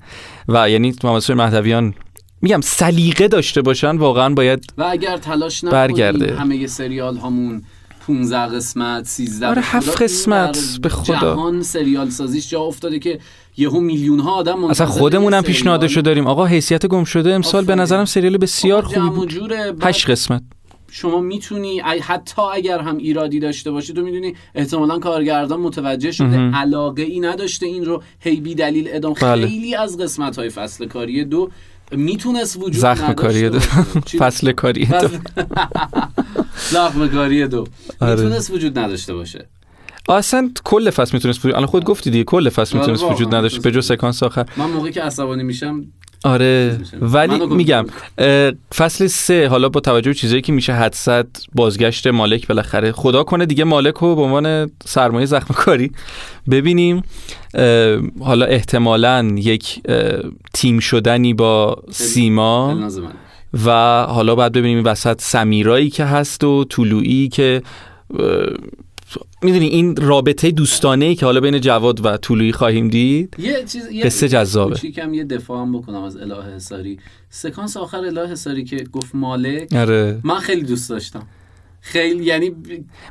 و 0.49 0.71
یعنی 0.71 0.95
محمد 1.05 1.33
مهدویان 1.33 1.95
میگم 2.43 2.61
سلیقه 2.61 3.29
داشته 3.29 3.63
باشن 3.63 3.97
واقعا 3.97 4.35
باید 4.35 4.73
و 4.79 4.83
اگر 4.83 5.17
تلاش 5.17 5.65
برگرده. 5.65 6.37
همه 6.37 6.67
سریال 6.67 7.17
هامون 7.17 7.63
15 8.07 8.39
قسمت 8.39 9.05
13 9.05 9.47
آره 9.47 9.63
هفت 9.65 10.03
قسمت 10.03 10.59
به 10.83 10.89
خدا 10.89 11.15
جهان 11.15 11.63
سریال 11.63 12.11
سازیش 12.11 12.51
جا 12.51 12.61
افتاده 12.61 12.99
که 12.99 13.19
یهو 13.57 13.81
میلیون 13.81 14.21
ها 14.21 14.31
آدم 14.31 14.53
اصلا 14.53 14.67
منتظر 14.67 14.85
خودمون 14.85 15.35
هم 15.35 15.39
این 15.39 15.47
پیشنهادشو. 15.47 16.01
داریم 16.01 16.27
آقا 16.27 16.47
حیثیت 16.47 16.87
گم 16.87 17.05
شده 17.05 17.35
امسال 17.35 17.65
به. 17.65 17.75
نظرم 17.75 18.05
سریال 18.05 18.37
بسیار 18.37 18.85
آقا 18.85 18.95
خوبی 18.95 19.17
بود 19.17 19.29
جوره. 19.29 19.73
بعد 19.73 19.89
هشت 19.89 20.11
قسمت 20.11 20.43
شما 20.95 21.21
می‌تونی 21.21 21.81
حتی 21.81 22.43
اگر 22.43 22.79
هم 22.79 22.97
ایرادی 22.97 23.41
داشته 23.41 23.71
باشی 23.71 23.93
تو 23.93 24.03
می‌دونی 24.03 24.35
احتمالا 24.55 24.99
کارگردان 24.99 25.61
متوجه 25.61 26.13
شده 26.13 26.27
مهم. 26.27 26.55
علاقه 26.55 27.03
ای 27.03 27.21
نداشته 27.21 27.67
این 27.67 27.85
رو 27.85 28.03
هی 28.21 28.41
بی 28.41 28.55
دلیل 28.55 28.89
ادام 28.91 29.13
بله. 29.13 29.47
خیلی 29.47 29.75
از 29.75 29.99
قسمت 29.99 30.39
های 30.39 30.49
فصل 30.49 30.87
کاری 30.87 31.25
دو 31.25 31.51
می‌تونست 31.93 32.57
وجود 32.57 32.73
زخم 32.73 33.05
نداشته 33.05 33.15
کاری 33.15 33.49
دو؟ 33.49 33.59
فصل 34.19 34.53
کاری 34.53 34.87
دو 34.87 35.09
زخم 36.75 37.09
کاری 37.09 37.47
دو 37.49 37.67
آره. 38.01 38.23
می‌تونست 38.23 38.51
وجود 38.51 38.79
نداشته 38.79 39.15
باشه 39.15 39.47
اصلا 40.09 40.51
کل 40.65 40.91
فصل 40.91 41.11
می‌تونست 41.17 41.39
وجود 41.39 41.55
الان 41.55 41.67
خود 41.67 41.85
گفتی 41.85 42.11
دیگه 42.11 42.25
کل 42.25 42.49
فصل 42.49 42.77
آره 42.77 42.81
می‌تونست 42.81 43.03
واقعا 43.03 43.17
وجود 43.17 43.35
نداشت 43.35 43.63
به 43.63 43.71
جز. 43.71 43.87
سکانس 43.87 44.23
آخر 44.23 44.47
من 44.57 44.71
موقعی 44.71 44.93
که 44.93 45.03
عصبانی 45.03 45.43
میشم 45.43 45.85
آره. 46.25 46.79
ولی 47.01 47.47
میگم 47.47 47.87
فصل 48.75 49.07
سه 49.07 49.49
حالا 49.49 49.69
با 49.69 49.81
توجه 49.81 50.11
به 50.11 50.15
چیزایی 50.15 50.43
که 50.43 50.53
میشه 50.53 50.73
حدسد 50.73 51.27
بازگشت 51.55 52.07
مالک 52.07 52.47
بالاخره. 52.47 52.93
خدا 52.93 53.25
کنه 53.25 53.47
دیگه 53.47 53.65
مالک 53.65 53.95
رو 53.95 54.17
به 54.17 54.23
عنوان 54.23 54.71
سرمایه 54.85 55.27
زخم 55.27 55.55
کاری 55.55 55.93
ببینیم 56.51 57.03
حالا 58.21 58.47
احتمالا 58.47 59.33
یک 59.37 59.81
تیم 60.55 60.79
شدنی 60.79 61.35
با 61.35 61.83
سیما 61.91 62.89
و 63.65 63.71
حالا 64.09 64.35
باید 64.35 64.53
ببینیم 64.53 64.85
وسط 64.85 65.21
سمیرایی 65.21 65.91
که 65.91 66.05
هست 66.05 66.45
و 66.45 66.65
طلوعی 66.65 67.29
که 67.29 67.63
می‌دونی 69.43 69.67
این 69.67 69.97
رابطه 69.97 70.51
دوستانه 70.51 71.05
ای 71.05 71.15
که 71.15 71.27
حالا 71.27 71.41
بین 71.41 71.61
جواد 71.61 72.05
و 72.07 72.17
طلوعی 72.17 72.53
خواهیم 72.53 72.89
دید 72.89 73.35
یه 73.39 73.65
چیز 73.65 73.91
یه 73.91 74.05
قصه 74.05 74.29
جذابه. 74.29 74.75
کوچیکم 74.75 75.15
یه 75.15 75.25
دفاع 75.25 75.61
هم 75.61 75.73
بکنم 75.73 76.03
از 76.03 76.17
اله 76.17 76.55
حساری 76.57 76.99
سکانس 77.31 77.77
آخر 77.77 77.97
اله 77.97 78.29
حساری 78.29 78.65
که 78.65 78.77
گفت 78.93 79.15
مالک 79.15 79.73
آره 79.73 80.21
من 80.25 80.39
خیلی 80.39 80.63
دوست 80.63 80.91
داشتم 80.91 81.27
خیلی 81.85 82.25
یعنی 82.25 82.51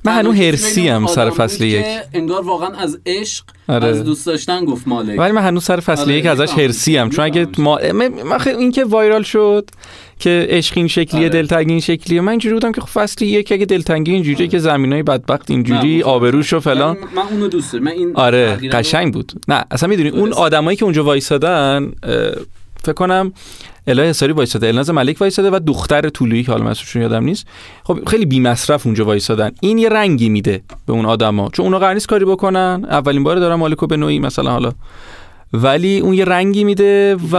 من 0.06 0.12
هنوز 0.20 0.36
هرسی 0.36 0.88
هم 0.88 1.08
سر 1.08 1.30
فصل 1.30 1.64
یک. 1.64 1.86
انگار 2.14 2.42
واقعا 2.42 2.70
از 2.76 3.00
عشق 3.06 3.46
آره. 3.68 3.88
از 3.88 4.04
دوست 4.04 4.26
داشتن 4.26 4.66
گفت 4.66 4.88
مالک 4.88 5.20
ولی 5.20 5.32
من 5.32 5.42
هنوز 5.42 5.64
سر 5.64 5.80
فصل 5.80 6.02
آره، 6.02 6.14
یک 6.18 6.26
ازش. 6.26 6.50
هرسی 6.52 6.98
هم 6.98 7.10
چون 7.10 7.26
اگه. 7.26 7.48
ما 7.58 7.80
من- 7.94 8.08
من 8.24 8.38
خیلی- 8.38 8.58
این 8.58 8.72
که 8.72 8.84
وایرال 8.86 9.24
شد 9.24 9.70
که 10.22 10.48
عشق 10.50 10.78
این 10.78 10.88
شکلیه 10.88 11.22
آره. 11.22 11.30
دلتنگی 11.30 11.72
این 11.72 11.80
شکلیه. 11.80 12.22
من 12.22 12.30
اینجوری 12.30 12.54
بودم 12.54 12.72
که 12.72 12.82
خب 12.82 12.90
فصل 12.90 13.26
یک 13.26 13.52
اگه 13.52 13.66
دلتنگی 13.66 14.12
اینجوریه 14.12 14.38
آره. 14.38 14.48
که 14.48 14.60
زمینای 14.60 15.04
بدبخت 15.04 15.52
اینجوری 15.52 16.04
آبروش 16.04 16.54
و 16.54 16.60
فلان. 16.60 16.98
من, 17.16 17.22
اونو 17.32 17.48
دوست 17.48 17.74
دارم. 17.74 17.86
من 17.86 17.92
این 17.92 18.12
آره 18.16 18.56
قشنگ 18.56 19.14
بود. 19.14 19.32
نه 19.48 19.66
اصلا 19.72 19.90
می‌دونی 19.90 20.10
اون. 20.10 20.34
آدمایی 20.34 20.78
که 20.78 20.86
اونجا 20.86 21.04
وایسادن 21.04 21.92
فکر 22.84 22.94
کنم 22.94 23.34
الهه 23.88 24.06
حساری 24.06 24.34
وایساده 24.34 24.68
الناز 24.68 24.90
ملک 24.90 25.22
وایساده 25.22 25.50
و 25.50 25.60
دختر 25.68 26.10
طولویی 26.10 26.44
که 26.44 26.52
حالا 26.52 26.64
مسئولشون 26.64 27.02
یادم 27.02 27.24
نیست. 27.24 27.48
خب 27.84 28.00
خیلی 28.08 28.26
بی 28.26 28.40
مصرف 28.40 28.86
اونجا 28.86 29.06
وایسادن. 29.06 29.52
این 29.62 29.78
یه 29.78 29.90
رنگی 29.90 30.30
میده 30.30 30.62
به 30.86 30.94
اون 30.94 31.06
آدما. 31.06 31.50
چون 31.54 31.66
اونا 31.66 31.80
قرار 31.80 31.94
نیست 31.94 32.08
کاری 32.08 32.26
بکنن. 32.26 32.86
اولین 32.90 33.24
بار 33.24 33.40
دارن 33.40 33.56
مالکو 33.56 33.88
به 33.88 33.98
نوعی 33.98 34.20
مثلا 34.20 34.52
حالا 34.52 34.72
ولی 35.54 36.00
اون 36.00 36.14
یه 36.14 36.26
رنگی 36.26 36.64
میده 36.64 37.18
و 37.32 37.36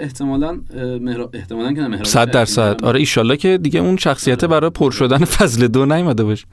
احتمالا 0.00 0.60
مهرا... 1.00 1.30
احتمالا 1.32 1.72
که 1.72 1.80
نه 1.80 1.88
مهراب 1.88 2.04
صد 2.04 2.30
درصد. 2.30 2.84
آره 2.84 3.00
ایشالله 3.00 3.36
که 3.36 3.58
دیگه 3.58 3.80
اون 3.80 3.96
شخصیت 3.96 4.44
آره. 4.44 4.50
برای 4.50 4.70
پر 4.70 4.90
شدن 4.90 5.24
فصل 5.24 5.66
دو 5.66 5.86
نیومده 5.86 6.24
باشه 6.24 6.46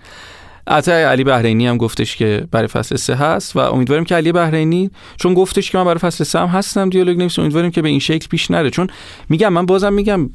حتی 0.70 0.92
علی 0.92 1.24
بهرینی 1.24 1.68
هم 1.68 1.78
گفتش 1.78 2.16
که 2.16 2.48
برای 2.52 2.68
فصل 2.68 2.96
سه 2.96 3.16
هست 3.16 3.56
و 3.56 3.60
امیدواریم 3.60 4.06
که 4.06 4.16
علی 4.16 4.32
بهرینی 4.32 4.90
چون 5.16 5.34
گفتش 5.34 5.72
که 5.72 5.78
من 5.78 5.84
برای 5.84 6.00
فصل 6.00 6.24
سه 6.24 6.40
هم 6.40 6.48
هستم 6.48 6.90
دیالوگ 6.90 7.18
نویس 7.18 7.40
امیدواریم 7.40 7.72
که 7.72 7.82
به 7.82 7.90
این 7.90 8.00
شکل 8.00 8.28
پیش 8.28 8.52
نره 8.52 8.70
چون 8.70 8.88
میگم 9.30 9.54
من 9.54 9.66
بازم 9.66 9.94
میگم 9.94 10.30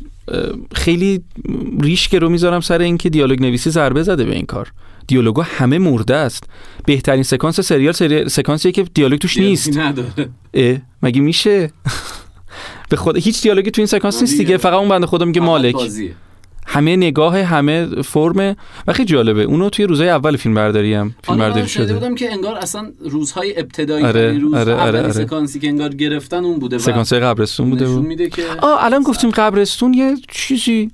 خیلی 0.75 1.21
ریش 1.81 2.15
رو 2.15 2.29
می‌ذارم 2.29 2.61
سر 2.61 2.81
اینکه 2.81 3.11
دیالوگ 3.11 3.43
نویسی 3.43 3.71
ضربه 3.71 4.03
زده 4.03 4.25
به 4.25 4.35
این 4.35 4.47
کار 4.47 4.73
دیالوگا 5.09 5.43
همه 5.43 5.79
مرده 5.79 6.17
است. 6.17 6.45
بهترین 6.87 7.23
سکانس 7.23 7.61
سریال, 7.61 7.93
سریال 7.93 8.29
سکانسیه 8.29 8.73
که 8.73 8.83
دیالوگ 8.83 9.19
توش 9.19 9.37
نیست. 9.37 9.79
اه 10.55 10.77
مگه 11.03 11.21
میشه؟ 11.21 11.71
به 12.91 12.97
خود 12.97 13.17
هیچ 13.17 13.43
دیالوگی 13.43 13.71
تو 13.71 13.81
این 13.81 13.87
سکانس 13.87 14.21
نیست 14.21 14.39
دیگه. 14.39 14.57
فقط 14.57 14.75
اون 14.75 14.89
بنده 14.89 15.07
خدا 15.07 15.25
میگه 15.25 15.41
مالک. 15.41 15.77
همه 16.71 16.97
نگاه 16.97 17.39
همه 17.43 18.03
فرم 18.03 18.57
و 18.87 18.93
خیلی 18.93 19.09
جالبه. 19.09 19.43
اونو 19.43 19.71
توی 19.71 19.85
روزای 19.85 20.09
اول 20.09 20.37
فیلم 20.37 20.55
برداری 20.55 20.95
هم. 20.95 21.15
فیلم 21.25 21.41
آره 21.41 21.49
برداری 21.49 21.69
شده. 21.69 21.95
بودم 21.95 22.15
که 22.15 22.33
انگار 22.33 22.57
اصلا 22.57 22.93
روزهای 23.01 23.61
ابتدایی 23.61 24.05
آره، 24.05 24.21
یعنی 24.21 24.39
روز 24.39 24.55
آره، 24.55 24.75
آره، 24.75 24.99
آره. 24.99 25.13
سکانسی 25.13 25.59
که 25.59 25.69
انگار 25.69 25.89
گرفتن 25.89 26.45
اون 26.45 26.59
بوده 26.59 26.79
سکانس 26.79 27.13
قبرستون 27.13 27.71
بوده 27.71 27.87
بود 27.87 28.07
میده 28.07 28.29
که 28.29 28.43
آه 28.63 28.85
الان 28.85 29.03
گفتیم 29.03 29.31
قبرستون 29.31 29.95
یه 29.95 30.17
چیزی 30.31 30.91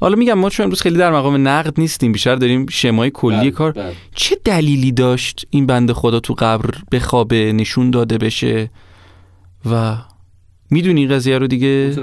حالا 0.00 0.16
میگم 0.16 0.34
ما 0.34 0.50
چون 0.50 0.64
امروز 0.64 0.80
خیلی 0.80 0.98
در 0.98 1.12
مقام 1.12 1.48
نقد 1.48 1.80
نیستیم 1.80 2.12
بیشتر 2.12 2.36
داریم 2.36 2.66
شمای 2.70 3.10
کلی 3.14 3.36
بله، 3.36 3.50
کار. 3.50 3.72
بله. 3.72 3.92
چه 4.14 4.36
دلیلی 4.44 4.92
داشت 4.92 5.46
این 5.50 5.66
بنده 5.66 5.94
خدا 5.94 6.20
تو 6.20 6.34
قبر 6.38 6.70
بخوابه 6.92 7.52
نشون 7.52 7.90
داده 7.90 8.18
بشه؟ 8.18 8.70
و 9.70 9.96
می‌دونی 10.70 11.06
قضیه 11.06 11.38
رو 11.38 11.46
دیگه؟ 11.46 11.94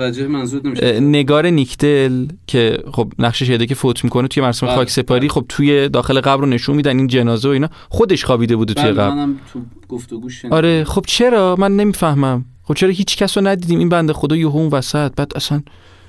نمیشه 0.63 0.99
نگار 0.99 1.47
نیکدل 1.47 2.27
که 2.47 2.83
خب 2.91 3.13
نقش 3.19 3.43
شهده 3.43 3.65
که 3.65 3.75
فوت 3.75 4.03
می‌کنه 4.03 4.27
توی 4.27 4.43
مراسم 4.43 4.67
بله، 4.67 4.75
خاک 4.75 4.89
سپاری. 4.89 5.29
خب 5.29 5.45
توی 5.49 5.89
داخل 5.89 6.21
قبر 6.21 6.41
رو 6.41 6.47
نشون 6.47 6.75
میدن 6.75 6.97
این 6.97 7.07
جنازه 7.07 7.49
و 7.49 7.51
اینا. 7.51 7.69
خودش 7.89 8.25
خوابیده 8.25 8.55
بوده 8.55 8.73
توی 8.73 8.91
قبر. 8.91 9.09
منم 9.09 9.39
تو 9.53 9.61
گفتگوش. 9.89 10.45
آره 10.45 10.83
خب 10.83 11.03
چرا؟ 11.07 11.55
من 11.59 11.75
نمی‌فهمم. 11.75 12.45
خب 12.63 12.73
چرا 12.73 12.89
هیچ 12.89 13.17
کس 13.17 13.37
رو 13.37 13.47
ندیدیم؟ 13.47 13.79
این 13.79 13.89
بنده 13.89 14.13
خدا 14.13 14.35
یهو 14.35 14.57
اون 14.57 14.67
وسط 14.67 15.15
بعد 15.15 15.31
اصلا 15.35 15.61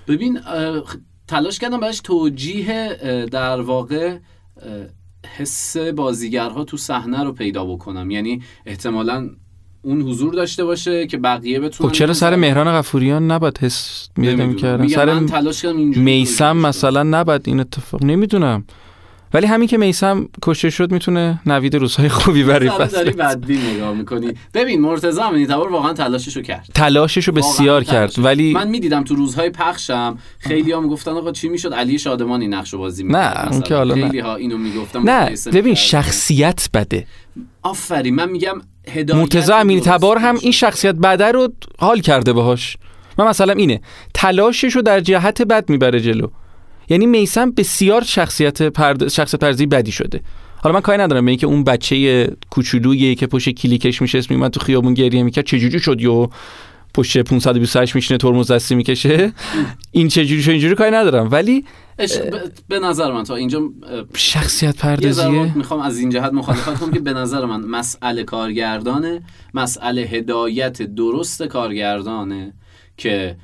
ببین 0.08 0.38
تلاش 1.28 1.58
کردم 1.58 1.80
براش 1.80 2.00
توجیه 2.00 2.96
در 3.30 3.60
واقع 3.60 4.18
حس 5.38 5.76
بازیگرها 5.76 6.64
تو 6.64 6.76
صحنه 6.76 7.24
رو 7.24 7.32
پیدا 7.32 7.64
بکنم. 7.64 8.10
یعنی 8.10 8.42
احتمالا 8.66 9.30
اون 9.82 10.02
حضور 10.02 10.34
داشته 10.34 10.64
باشه 10.64 11.06
که 11.06 11.18
بقیه 11.18 11.60
بتونن 11.60 11.90
خب 11.90 11.96
چرا 11.96 12.14
سر 12.14 12.36
مهران 12.36 12.66
غفوریان 12.66 13.30
نباید 13.30 13.58
حس 13.58 14.08
میدم 14.16 14.48
میگم 14.48 14.88
سر 14.88 15.14
من 15.14 15.26
تلاش 15.26 15.62
کردم 15.62 15.76
اینجوری 15.76 16.04
میسم 16.04 16.56
مثلا 16.56 17.02
نباید 17.02 17.42
این 17.44 17.60
اتفاق 17.60 18.04
نمی‌دونم. 18.04 18.64
ولی 19.34 19.46
همین 19.46 19.68
که 19.68 19.78
میسم 19.78 20.28
کشته 20.42 20.70
شد 20.70 20.92
می‌تونه 20.92 21.40
نوید 21.46 21.76
روزهای 21.76 22.08
خوبی 22.08 22.44
برای 22.44 22.68
کنم. 22.68 22.86
داری 22.86 23.10
فصل 23.10 23.16
بدبین 23.16 23.60
نگاه 23.66 23.94
می‌کنی 23.94 24.32
ببین 24.54 24.80
مرتضی 24.80 25.20
امینی 25.20 25.46
تبار 25.46 25.72
واقعا 25.72 25.92
تلاششو 25.92 26.42
کرد 26.42 26.68
تلاشش 26.74 27.28
رو 27.28 27.34
بسیار 27.34 27.84
کرد. 27.84 28.14
ولی 28.18 28.52
من 28.52 28.68
می‌دیدم 28.68 29.04
تو 29.04 29.14
روزهای 29.14 29.50
پخشم 29.50 30.18
خیلی 30.38 30.72
ها 30.72 30.80
می‌گفتن 30.80 31.10
آقا 31.10 31.32
چی 31.32 31.48
می‌شد 31.48 31.74
علی 31.74 31.98
شادمانی 31.98 32.48
نقش 32.48 32.74
بازی 32.74 33.02
می‌کرد 33.02 33.38
نه، 33.38 33.52
اون. 33.52 33.62
که 33.62 33.74
حالا 33.74 33.94
نه. 33.94 34.02
خیلی 34.02 34.18
ها 34.18 34.36
اینو 34.36 34.58
می‌گفتم 34.58 35.10
نه 35.10 35.30
ببین. 35.52 35.74
شخصیت 35.74 36.68
بده 36.74 37.06
آفرین 37.62 38.14
من 38.14 38.30
میگم 38.30 38.60
هدایت 38.88 39.20
مرتضی 39.20 39.52
امینی 39.52 39.80
تبار 39.80 40.18
هم. 40.18 40.36
این 40.40 40.52
شخصیت 40.52 40.94
بده 40.94 41.32
رو 41.32 41.48
حال 41.78 42.00
کرده 42.00 42.32
باهاش 42.32 42.76
من 43.18 43.26
مثلا 43.26 43.52
اینه 43.52 43.80
تلاشش 44.14 44.76
رو 44.76 44.82
در 44.82 45.00
جهت 45.00 45.42
بد 45.42 45.70
می‌بره 45.70 46.00
جلو 46.00 46.28
یعنی 46.88 47.06
میسم 47.06 47.50
بسیار 47.50 48.04
شخصیت 48.04 48.62
پرد... 48.62 49.08
شخصیت 49.08 49.40
پردازی 49.40 49.66
بدی 49.66 49.92
شده. 49.92 50.20
حالا 50.56 50.74
من 50.74 50.80
کاری 50.80 51.02
ندارم 51.02 51.24
به 51.24 51.30
اینکه 51.30 51.46
اون 51.46 51.64
بچه 51.64 52.30
کوچولویی 52.50 53.14
که 53.14 53.26
پشت 53.26 53.48
کلیکش 53.48 54.02
میشه 54.02 54.18
اسم 54.18 54.36
من 54.36 54.48
تو 54.48 54.60
خیابون 54.60 54.94
گریه 54.94 55.22
می‌کرد 55.22 55.44
چجوری 55.44 55.80
شد 55.80 56.00
یو 56.00 56.28
پشت 56.94 57.18
528 57.18 57.94
میشینه 57.94 58.18
ترمز 58.18 58.50
دستی 58.52 58.74
می‌کشه؟ 58.74 59.32
این 59.92 60.08
چجوری 60.08 60.42
شد؟ 60.42 60.50
اینجوری 60.50 60.74
کاری 60.74 60.90
ندارم. 60.90 61.28
ولی 61.30 61.64
اش- 61.98 62.16
ب- 62.16 62.50
به 62.68 62.78
نظر 62.78 63.12
من 63.12 63.24
تا 63.24 63.36
اینجا 63.36 63.62
شخصیت 64.16 64.76
پردازیه؟ 64.76 65.56
می‌خوام 65.56 65.80
از 65.80 65.98
این 65.98 66.10
جهت 66.10 66.32
مخالفت 66.32 66.78
کنم 66.80 66.90
که 66.90 67.00
به 67.00 67.12
نظر 67.12 67.44
من 67.44 67.60
مسئله 67.60 68.24
کارگردانه 68.24 69.22
مسئله 69.54 70.00
هدایت 70.02 70.82
درست 70.82 71.42
کارگردانه 71.42 72.52
که 72.96 73.36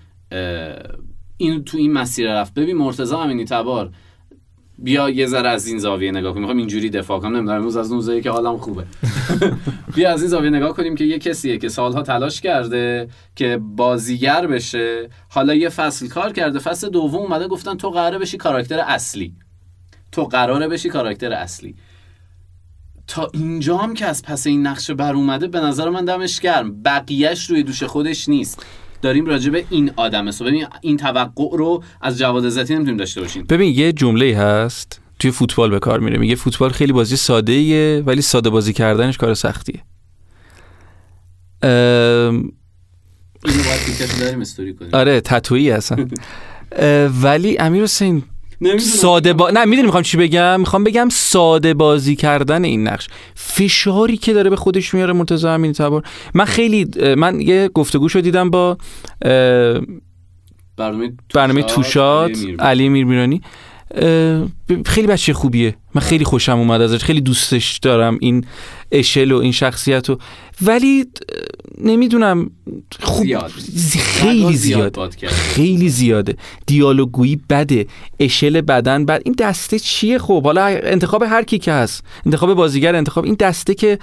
این 1.36 1.64
تو 1.64 1.78
این 1.78 1.92
مسیر 1.92 2.32
رفت. 2.32 2.54
ببین 2.54 2.76
مرتضی 2.76 3.14
امینی 3.14 3.44
تبار 3.44 3.90
بیا 4.78 5.10
یه 5.10 5.26
ذره 5.26 5.48
از 5.48 5.66
این 5.66 5.78
زاویه 5.78 6.10
نگاه 6.10 6.32
کنیم. 6.32 6.42
می‌خوام 6.42 6.58
اینجوری 6.58 6.90
دفاع 6.90 7.20
کنم. 7.20 7.36
نمی‌دونم 7.36 7.58
امروز 7.58 7.76
از 7.76 7.92
نوزایی 7.92 8.22
که 8.22 8.30
حالم 8.30 8.56
خوبه. 8.56 8.84
بیا 9.96 10.12
از 10.12 10.20
این 10.20 10.30
زاویه 10.30 10.50
نگاه 10.50 10.72
کنیم 10.72 10.94
که 10.94 11.04
یه 11.04 11.18
کسیه 11.18 11.58
که 11.58 11.68
سالها 11.68 12.02
تلاش 12.02 12.40
کرده 12.40 13.08
که 13.36 13.60
بازیگر 13.76 14.46
بشه. 14.46 15.08
حالا 15.28 15.54
یه 15.54 15.68
فصل 15.68 16.08
کار 16.08 16.32
کرده. 16.32 16.58
فصل 16.58 16.88
دوم 16.88 17.20
اومده 17.20 17.48
گفتن 17.48 17.76
تو 17.76 17.90
قراره 17.90 18.18
بشی 18.18 18.36
کاراکتر 18.36 18.78
اصلی. 18.78 19.34
تو 20.12 20.24
قراره 20.24 20.68
بشی 20.68 20.88
کاراکتر 20.88 21.32
اصلی. 21.32 21.74
تا 23.06 23.30
اینجا 23.34 23.76
هم 23.76 23.94
که 23.94 24.06
از 24.06 24.22
پس 24.22 24.46
این 24.46 24.66
نقشه 24.66 24.94
بر 24.94 25.14
اومده 25.14 25.48
به 25.48 25.60
نظر 25.60 25.90
من 25.90 26.04
دمش 26.04 26.40
گرم. 26.40 26.82
بقیهش 26.82 27.50
روی 27.50 27.62
دوش 27.62 27.82
خودش 27.82 28.28
نیست. 28.28 28.66
داریم 29.04 29.26
راجع 29.26 29.50
به 29.50 29.64
این 29.70 29.90
آدمه 29.96 30.30
سو 30.30 30.44
ببین 30.44 30.66
این 30.80 30.96
توقع 30.96 31.56
رو 31.56 31.82
از 32.00 32.18
جواد 32.18 32.46
عزتی 32.46 32.74
نمی‌تونیم 32.74 32.96
داشته 32.96 33.20
باشیم. 33.20 33.44
ببین 33.48 33.74
یه 33.74 33.92
جمله 33.92 34.36
هست. 34.36 35.00
توی 35.18 35.30
فوتبال 35.30 35.70
به 35.70 35.78
کار 35.78 36.00
میره. 36.00 36.18
میگه 36.18 36.34
فوتبال 36.34 36.70
خیلی 36.70 36.92
بازی 36.92 37.16
ساده 37.16 37.52
ایه 37.52 38.02
ولی 38.06 38.22
ساده 38.22 38.50
بازی 38.50 38.72
کردنش 38.72 39.18
کار 39.18 39.34
سختیه. 39.34 39.82
ام، 41.62 42.52
اینو 43.44 43.62
باید 43.62 44.20
داریم 44.20 44.40
استوری 44.40 44.74
کنیم. 44.74 44.90
آره 44.94 45.20
تتویی 45.20 45.70
هستن 45.76 46.10
ولی 47.22 47.58
امیر 47.58 47.82
حسین. 47.82 48.22
ساده 48.78 49.32
با... 49.32 49.50
نه 49.50 49.64
می‌دونی 49.64 49.86
می‌خوام 49.86 50.02
چی 50.02 50.16
بگم؟ 50.16 50.60
می‌خوام 50.60 50.84
بگم 50.84 51.08
ساده 51.08 51.74
بازی 51.74 52.16
کردن 52.16 52.64
این 52.64 52.88
نقش. 52.88 53.08
فشاری 53.34 54.16
که 54.16 54.32
داره 54.32 54.50
به 54.50 54.56
خودش 54.56 54.94
میاره 54.94 55.12
مرتضی 55.12 55.46
امینی 55.46 55.74
تبار. 55.74 56.02
من 56.34 56.44
خیلی 56.44 56.86
من 57.16 57.40
یه 57.40 57.68
گفتگوشو 57.68 58.20
دیدم 58.20 58.50
با 58.50 58.78
برنامه 60.76 61.12
برنامه 61.34 61.62
توشاد 61.62 62.30
علی 62.58 62.88
میرمیرانی. 62.88 63.40
خیلی 64.86 65.06
بچه 65.06 65.32
خوبیه. 65.32 65.76
من 65.94 66.02
خیلی 66.02 66.24
خوشم 66.24 66.58
اومد 66.58 66.80
ازش. 66.80 67.04
خیلی 67.04 67.20
دوستش 67.20 67.78
دارم 67.78 68.18
این 68.20 68.46
اشل 68.92 69.32
و 69.32 69.38
این 69.38 69.52
شخصیت 69.52 70.08
رو. 70.08 70.18
ولی 70.62 71.04
نمی‌دونم 71.78 72.50
خوب 73.00 73.24
زیاد. 73.24 73.50
خیلی 73.98 74.56
زیاد 74.56 75.10
زیاد. 75.18 75.32
خیلی 75.32 75.88
زیاده. 75.88 76.36
دیالوگویی 76.66 77.40
بده. 77.50 77.86
اشل 78.20 78.60
بدن 78.60 79.06
بد. 79.06 79.22
این 79.24 79.34
دسته 79.38 79.78
چیه 79.78 80.18
خب؟ 80.18 80.44
حالا 80.44 80.64
انتخاب 80.66 81.22
هر 81.22 81.42
کی 81.42 81.58
که 81.58 81.72
هست. 81.72 82.04
انتخاب 82.26 82.54
بازیگر 82.54 82.96
انتخاب 82.96 83.24
این 83.24 83.34
دسته 83.34 83.74
که 83.74 83.98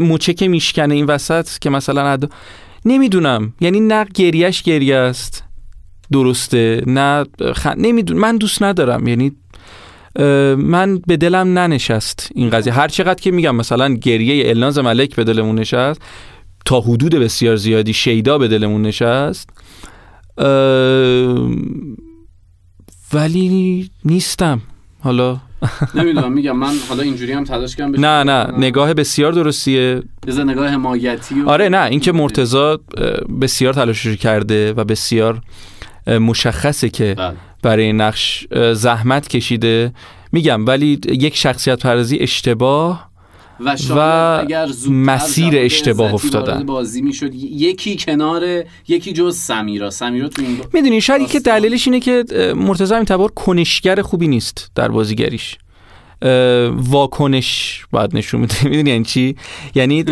موچه 0.00 0.34
که 0.34 0.48
میشکنه 0.48 0.94
این 0.94 1.06
وسط 1.06 1.48
که 1.60 1.70
مثلا 1.70 2.02
عد... 2.02 2.30
نمی‌دونم. 2.84 3.52
یعنی 3.60 3.80
نه 3.80 4.06
گریش 4.14 4.62
گریه 4.62 4.96
است. 4.96 5.44
درسته. 6.12 6.82
نه 6.86 7.24
خ... 7.54 7.66
نمی‌دونم 7.66 8.20
من 8.20 8.36
دوست 8.36 8.62
ندارم. 8.62 9.08
یعنی 9.08 9.32
من 10.56 10.98
به 11.06 11.16
دلم 11.16 11.58
ننشست 11.58 12.28
این 12.34 12.50
قضیه. 12.50 12.72
هر 12.72 12.88
چقدر 12.88 13.20
که 13.20 13.30
میگم 13.30 13.56
مثلا 13.56 13.94
گریه 13.94 14.50
الناز 14.50 14.78
ملک 14.78 15.16
به 15.16 15.24
دلمون 15.24 15.58
نشست 15.58 16.00
تا 16.64 16.80
حدود 16.80 17.14
بسیار 17.14 17.56
زیادی 17.56 17.92
شیدا 17.92 18.38
به 18.38 18.48
دلمون 18.48 18.82
نشست. 18.82 19.50
ولی 23.12 23.90
نیستم. 24.04 24.60
حالا 25.00 25.40
نمی‌دونم 25.94 26.32
میگم 26.32 26.56
من 26.56 26.72
حالا 26.88 27.02
اینجوری 27.02 27.32
هم 27.32 27.44
تلاش 27.44 27.76
کردم 27.76 28.06
نه 28.06 28.24
نه 28.24 28.58
نگاه 28.58 28.94
بسیار 28.94 29.32
درستیه. 29.32 30.02
بذار 30.26 30.44
نگاه 30.44 30.68
حمایتی 30.68 31.42
آره 31.46 31.68
نه 31.68 31.84
اینکه 31.84 32.12
مرتضی 32.12 32.76
بسیار 33.40 33.72
تلاشش 33.72 34.16
کرده 34.16 34.72
و 34.72 34.84
بسیار 34.84 35.40
مشخصه 36.06 36.88
که 36.88 37.14
بله. 37.18 37.34
برای 37.62 37.84
این 37.84 38.00
نقش 38.00 38.46
زحمت 38.72 39.28
کشیده. 39.28 39.92
میگم 40.32 40.66
ولی 40.66 41.00
یک 41.06 41.36
شخصیت 41.36 41.82
پردازی 41.82 42.16
اشتباه. 42.18 43.10
و, 43.60 43.76
و 43.90 44.90
مسیر 44.90 45.54
اشتباه 45.56 46.14
افتادن. 46.14 46.66
بازی 46.66 47.02
می‌شد 47.02 47.34
یکی 47.34 47.96
کنار 47.96 48.64
یکی 48.88 49.12
جز 49.12 49.36
سمیرا. 49.36 49.90
سمیرا 49.90 50.28
تو 50.28 50.42
این 50.42 50.60
می‌دونی 50.72 51.00
شاید 51.00 51.28
که. 51.28 51.40
دلیلش 51.40 51.86
اینه 51.88 52.00
که 52.00 52.24
مرتضی 52.56 52.94
این 52.94 53.04
تبار 53.04 53.30
کنشگر 53.30 54.02
خوبی 54.02 54.28
نیست 54.28 54.70
در 54.74 54.88
بازیگریش. 54.88 55.58
واکنش 56.72 57.84
باید 57.90 58.16
نشون 58.16 58.40
میده 58.40 58.54
می‌دونی 58.68 58.90
یعنی 58.90 59.04
چی؟ 59.04 59.36
یعنی 59.74 60.04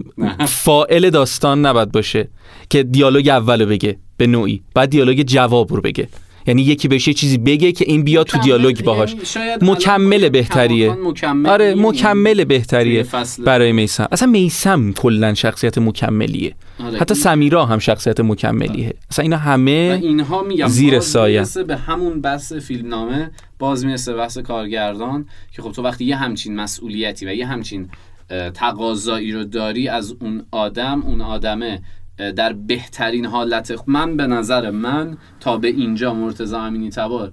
فائل 0.64 1.10
داستان 1.10 1.66
نباید 1.66 1.92
باشه 1.92 2.28
که 2.70 2.82
دیالوگ 2.82 3.28
اولو 3.28 3.66
بگه 3.66 3.98
به 4.16 4.26
نوعی. 4.26 4.62
بعد 4.74 4.90
دیالوگ 4.90 5.22
جواب 5.22 5.72
رو 5.72 5.80
بگه. 5.80 6.08
یعنی 6.50 6.62
یکی 6.62 6.88
بهش 6.88 7.08
یه 7.08 7.14
چیزی 7.14 7.38
بگه 7.38 7.72
که 7.72 7.84
این 7.88 8.04
بیا 8.04 8.24
تو 8.24 8.38
دیالوگ 8.38 8.84
باهاش. 8.84 9.14
یعنی 9.36 9.70
مکمل 9.70 10.28
بهتریه. 10.28 10.90
مکمل 10.90 11.48
آره 11.50 11.74
مکمل 11.74 12.44
بهتریه 12.44 13.06
برای 13.44 13.72
میسم. 13.72 14.08
اصلا 14.12 14.28
میسم 14.28 14.92
کلا 14.92 15.34
شخصیت 15.34 15.78
مکملیه. 15.78 16.54
آره، 16.84 16.98
حتی 16.98 17.14
این- 17.14 17.22
سمیرا 17.22 17.66
هم 17.66 17.78
شخصیت 17.78 18.20
مکملیه. 18.20 18.94
اصلا 19.10 19.22
اینا 19.22 19.36
همه 19.36 19.98
اینها 20.02 20.42
میگم 20.42 20.68
زیر 20.68 21.00
سایه. 21.00 21.44
به 21.66 21.76
همون 21.76 22.20
بحث 22.20 22.52
فیلمنامه. 22.52 23.30
باز 23.58 23.84
می‌رسه 23.84 24.14
بحث 24.14 24.38
کارگردان 24.38 25.26
که 25.52 25.62
خب 25.62 25.72
تو 25.72 25.82
وقتی 25.82 26.04
یه 26.04 26.16
همچین 26.16 26.56
مسئولیتی 26.56 27.26
و 27.26 27.34
یه 27.34 27.46
همچین 27.46 27.88
تقاضایی 28.54 29.32
رو 29.32 29.44
داری 29.44 29.88
از 29.88 30.14
اون 30.20 30.44
آدم 30.50 31.02
اون 31.02 31.20
آدمه 31.20 31.82
در 32.36 32.52
بهترین 32.52 33.26
حالت 33.26 33.74
من 33.86 34.16
به 34.16 34.26
نظر 34.26 34.70
من 34.70 35.16
تا 35.40 35.56
به 35.56 35.68
اینجا 35.68 36.14
مرتضی 36.14 36.56
امینی 36.56 36.90
تبار 36.90 37.32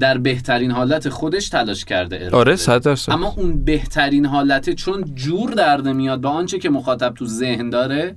در 0.00 0.18
بهترین 0.18 0.70
حالت 0.70 1.08
خودش 1.08 1.48
تلاش 1.48 1.84
کرده 1.84 2.16
ارائه 2.16 2.36
آره. 2.36 2.56
صد 2.56 2.82
درصد. 2.82 3.12
اما 3.12 3.34
اون 3.36 3.64
بهترین 3.64 4.26
حالته 4.26 4.74
چون 4.74 5.14
جور 5.14 5.50
در 5.50 5.80
نمیاد 5.80 6.20
به 6.20 6.28
آنچه 6.28 6.58
که 6.58 6.70
مخاطب 6.70 7.14
تو 7.14 7.26
ذهن 7.26 7.70
داره 7.70 8.16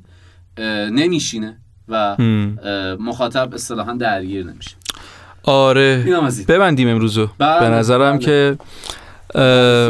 نمیشینه 0.91 1.57
و 1.87 2.15
مخاطب 2.99 3.53
اصطلاحا 3.53 3.93
درگیر 3.93 4.45
نمیشه. 4.45 4.75
آره. 5.43 6.21
ببندیم 6.47 6.87
امروزو. 6.87 7.27
بله، 7.37 7.59
به 7.59 7.75
نظرم 7.75 8.17
بله. 8.17 8.25
که 8.25 8.57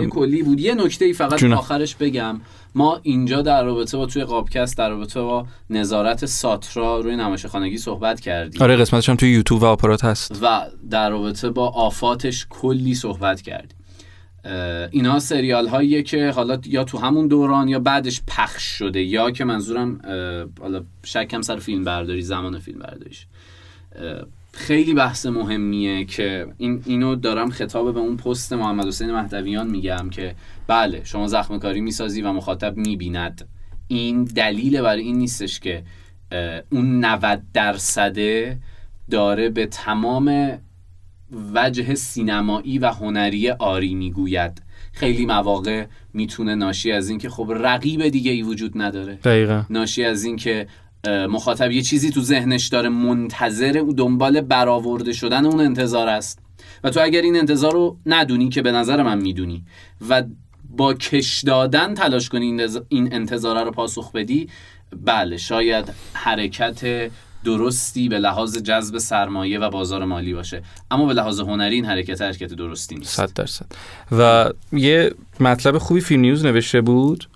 این 0.02 0.10
کلی 0.10 0.44
بود. 0.44 0.60
یه 0.60 0.76
نکته 0.76 1.06
ای 1.06 1.14
فقط 1.14 1.40
جونم. 1.40 1.58
آخرش 1.58 1.96
بگم. 1.96 2.42
ما 2.76 3.00
اینجا 3.04 3.42
در 3.42 3.64
رابطه 3.64 3.98
با 3.98 4.06
توی 4.06 4.24
قابکست 4.24 4.78
در 4.78 4.90
رابطه 4.90 5.22
با 5.22 5.48
نظارت 5.70 6.26
ساترا 6.26 7.00
روی 7.00 7.16
نمایش 7.16 7.46
خانگی 7.46 7.78
صحبت 7.78 8.20
کردیم. 8.20 8.62
آره 8.62 8.76
قسمتش 8.76 9.10
هم 9.10 9.16
توی 9.16 9.32
یوتیوب 9.32 9.62
و 9.62 9.66
آپارات 9.66 10.04
هست. 10.04 10.40
و 10.42 10.62
در 10.90 11.10
رابطه 11.10 11.50
با 11.50 11.70
آفاتش 11.70 12.48
کلی 12.50 12.96
صحبت 12.96 13.42
کردیم. 13.42 13.78
اینا 14.92 15.20
سریال 15.20 15.68
هاییه 15.68 16.04
که 16.04 16.30
حالا 16.30 16.60
یا 16.66 16.84
تو 16.84 16.98
همون 16.98 17.28
دوران 17.28 17.68
یا 17.68 17.80
بعدش 17.80 18.22
پخش 18.28 18.64
شده 18.64 19.02
یا 19.04 19.32
که 19.32 19.46
منظورم 19.46 20.02
حالا 20.62 20.84
شکم 21.04 21.42
سر 21.42 21.58
فیلم 21.58 21.84
برداری 21.84 22.22
زمان 22.22 22.60
فیلم 22.60 22.80
برداریش 22.80 23.28
خیلی 24.56 24.94
بحث 24.94 25.26
مهمیه 25.26 26.06
که 26.06 26.48
این 26.58 26.84
اینو 26.86 27.16
دارم 27.16 27.50
خطاب 27.50 27.94
به 27.94 28.00
اون 28.00 28.18
پست 28.18 28.54
محمد 28.54 28.88
حسین 28.88 29.12
مهدویان 29.12 29.70
میگم 29.70 30.10
که 30.10 30.36
بله 30.68 31.02
شما 31.04 31.28
زخم 31.28 31.60
کاری 31.60 31.82
می‌سازی 31.82 32.22
و 32.22 32.32
مخاطب 32.32 32.78
می‌بیند. 32.78 33.48
این 33.88 34.24
دلیل 34.24 34.82
برای 34.82 35.02
این 35.02 35.18
نیستش 35.18 35.60
که 35.60 35.84
اون 36.70 37.06
90 37.06 37.42
درصده 37.54 38.58
داره 39.12 39.50
به 39.50 39.66
تمام 39.66 40.58
وجه 41.54 41.96
سینمایی 41.96 42.80
و 42.80 42.92
هنری 42.92 43.50
آری 43.50 43.96
می‌گوید. 43.96 44.62
خیلی 44.94 45.26
مواقع 45.26 45.86
می‌تونه 46.14 46.56
ناشی 46.56 46.92
از 46.92 47.10
این 47.10 47.18
که 47.18 47.30
خب 47.30 47.52
رقیب 47.56 48.08
دیگه 48.08 48.32
ای 48.32 48.42
وجود 48.42 48.72
نداره. 48.76 49.14
دقیقا. 49.14 49.64
ناشی 49.70 50.04
از 50.04 50.24
این 50.24 50.36
که 50.36 50.68
مخاطب 51.08 51.72
یه 51.72 51.82
چیزی 51.82 52.10
تو 52.10 52.22
ذهنش 52.22 52.68
داره 52.68 52.90
منتظر 52.90 53.78
او 53.78 53.94
دنبال 53.94 54.42
برآورده 54.42 55.14
شدن 55.14 55.46
اون 55.46 55.60
انتظار 55.60 56.08
است. 56.08 56.40
و 56.84 56.90
تو 56.90 57.00
اگر 57.04 57.22
این 57.22 57.36
انتظار 57.36 57.74
رو 57.74 57.98
ندونی 58.06 58.50
که 58.50 58.62
به 58.62 58.72
نظر 58.72 59.04
من 59.04 59.22
می‌دونی 59.22 59.64
و 60.10 60.24
با 60.70 60.94
کش 60.94 61.44
دادن 61.44 61.94
تلاش 61.94 62.30
کنی 62.30 62.62
این 62.90 63.14
انتظاره 63.14 63.64
رو 63.64 63.72
پاسخ 63.72 64.12
بدی 64.12 64.50
بله 65.06 65.38
شاید 65.38 65.86
حرکت 66.14 67.12
درستی 67.44 68.10
به 68.10 68.20
لحاظ 68.20 68.58
جذب 68.58 68.98
سرمایه 68.98 69.60
و 69.60 69.70
بازار 69.70 70.06
مالی 70.06 70.34
باشه. 70.34 70.62
اما 70.92 71.06
به 71.06 71.14
لحاظ 71.14 71.40
هنری 71.40 71.76
این 71.76 71.86
حرکت 71.86 72.22
حرکت 72.22 72.54
درستی 72.54 72.96
نیست. 72.96 73.16
صد 73.16 73.34
درصد. 73.34 73.66
و 74.12 74.52
یه 74.72 75.12
مطلب 75.40 75.78
خوبی 75.78 76.02
فیلم 76.02 76.22
نیوز 76.22 76.46
نوشته 76.46 76.82
بود 76.82 77.30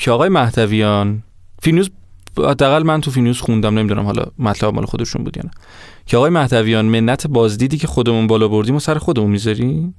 که 0.00 0.10
آقای 0.10 0.28
مهدویان 0.28 1.22
فیلم 1.62 1.74
نیوز 1.74 1.90
حداقل 2.38 2.82
من 2.82 3.00
تو 3.00 3.10
فیلم 3.10 3.24
نیوز 3.24 3.40
خوندم 3.40 3.78
نمی‌دونم 3.78 4.04
حالا 4.04 4.24
مطلب 4.38 4.74
مال 4.74 4.84
خودشون 4.84 5.24
بود 5.24 5.36
یا 5.36 5.42
نه. 5.44 5.50
که 6.06 6.16
آقای 6.16 6.30
مهدویان 6.30 6.84
منت 6.84 7.26
بازدیدی 7.26 7.78
که 7.78 7.86
خودمون 7.86 8.26
بالا 8.26 8.48
بردیم 8.48 8.76
و 8.76 8.80
سر 8.80 8.98
خودمون 8.98 9.30
می‌ذاریم؟ 9.30 9.94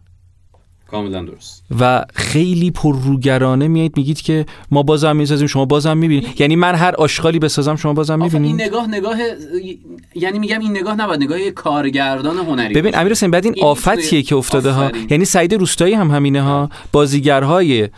کاملا 0.92 1.24
درست. 1.24 1.64
و 1.80 2.06
خیلی 2.14 2.72
پرروگرانه 2.72 3.68
میایید 3.68 3.98
میگید 3.98 4.22
که 4.22 4.46
ما 4.72 4.84
بازم 4.84 5.16
می‌سازیم 5.16 5.48
شما 5.48 5.66
بازم 5.66 5.98
می‌بینید. 5.98 6.42
یعنی 6.42 6.56
من 6.56 6.76
هر 6.76 6.96
آشغالی 6.96 7.40
بسازم 7.40 7.76
شما 7.76 7.94
بازم 7.94 8.22
آفرین، 8.22 8.44
این 8.44 8.52
می‌بینید 8.52 8.68
نگاه 8.68 8.88
نگاه 8.88 9.18
یعنی 10.16 10.40
میگم 10.40 10.60
این 10.60 10.72
نگاه 10.72 10.96
نباید 10.96 11.24
نگاه 11.24 11.50
کارگردان 11.52 12.38
هنری 12.38 12.74
ببین. 12.74 12.98
امیر 12.98 13.12
حسین 13.12 13.32
بعد 13.32 13.46
این 13.46 13.54
این 13.58 13.66
آفتیه 13.66 14.22
که 14.22 14.36
افتاده 14.36 14.72
ها؟ 14.72 14.86
آفرین. 14.86 15.08
یعنی 15.10 15.26
سعید 15.26 15.54
روستایی 15.54 15.94
هم 15.94 16.12
همینه 16.12 16.42
ها. 16.42 16.70
بازیگرهای 16.92 17.84
اه، 17.84 17.90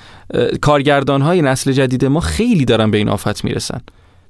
کارگردانهای 0.61 1.41
نسل 1.41 1.71
جدید 1.71 2.05
ما 2.05 2.19
خیلی 2.19 2.65
دارن 2.65 2.91
به 2.91 2.97
این 2.97 3.09
آفت 3.09 3.43
می‌رسن. 3.43 3.81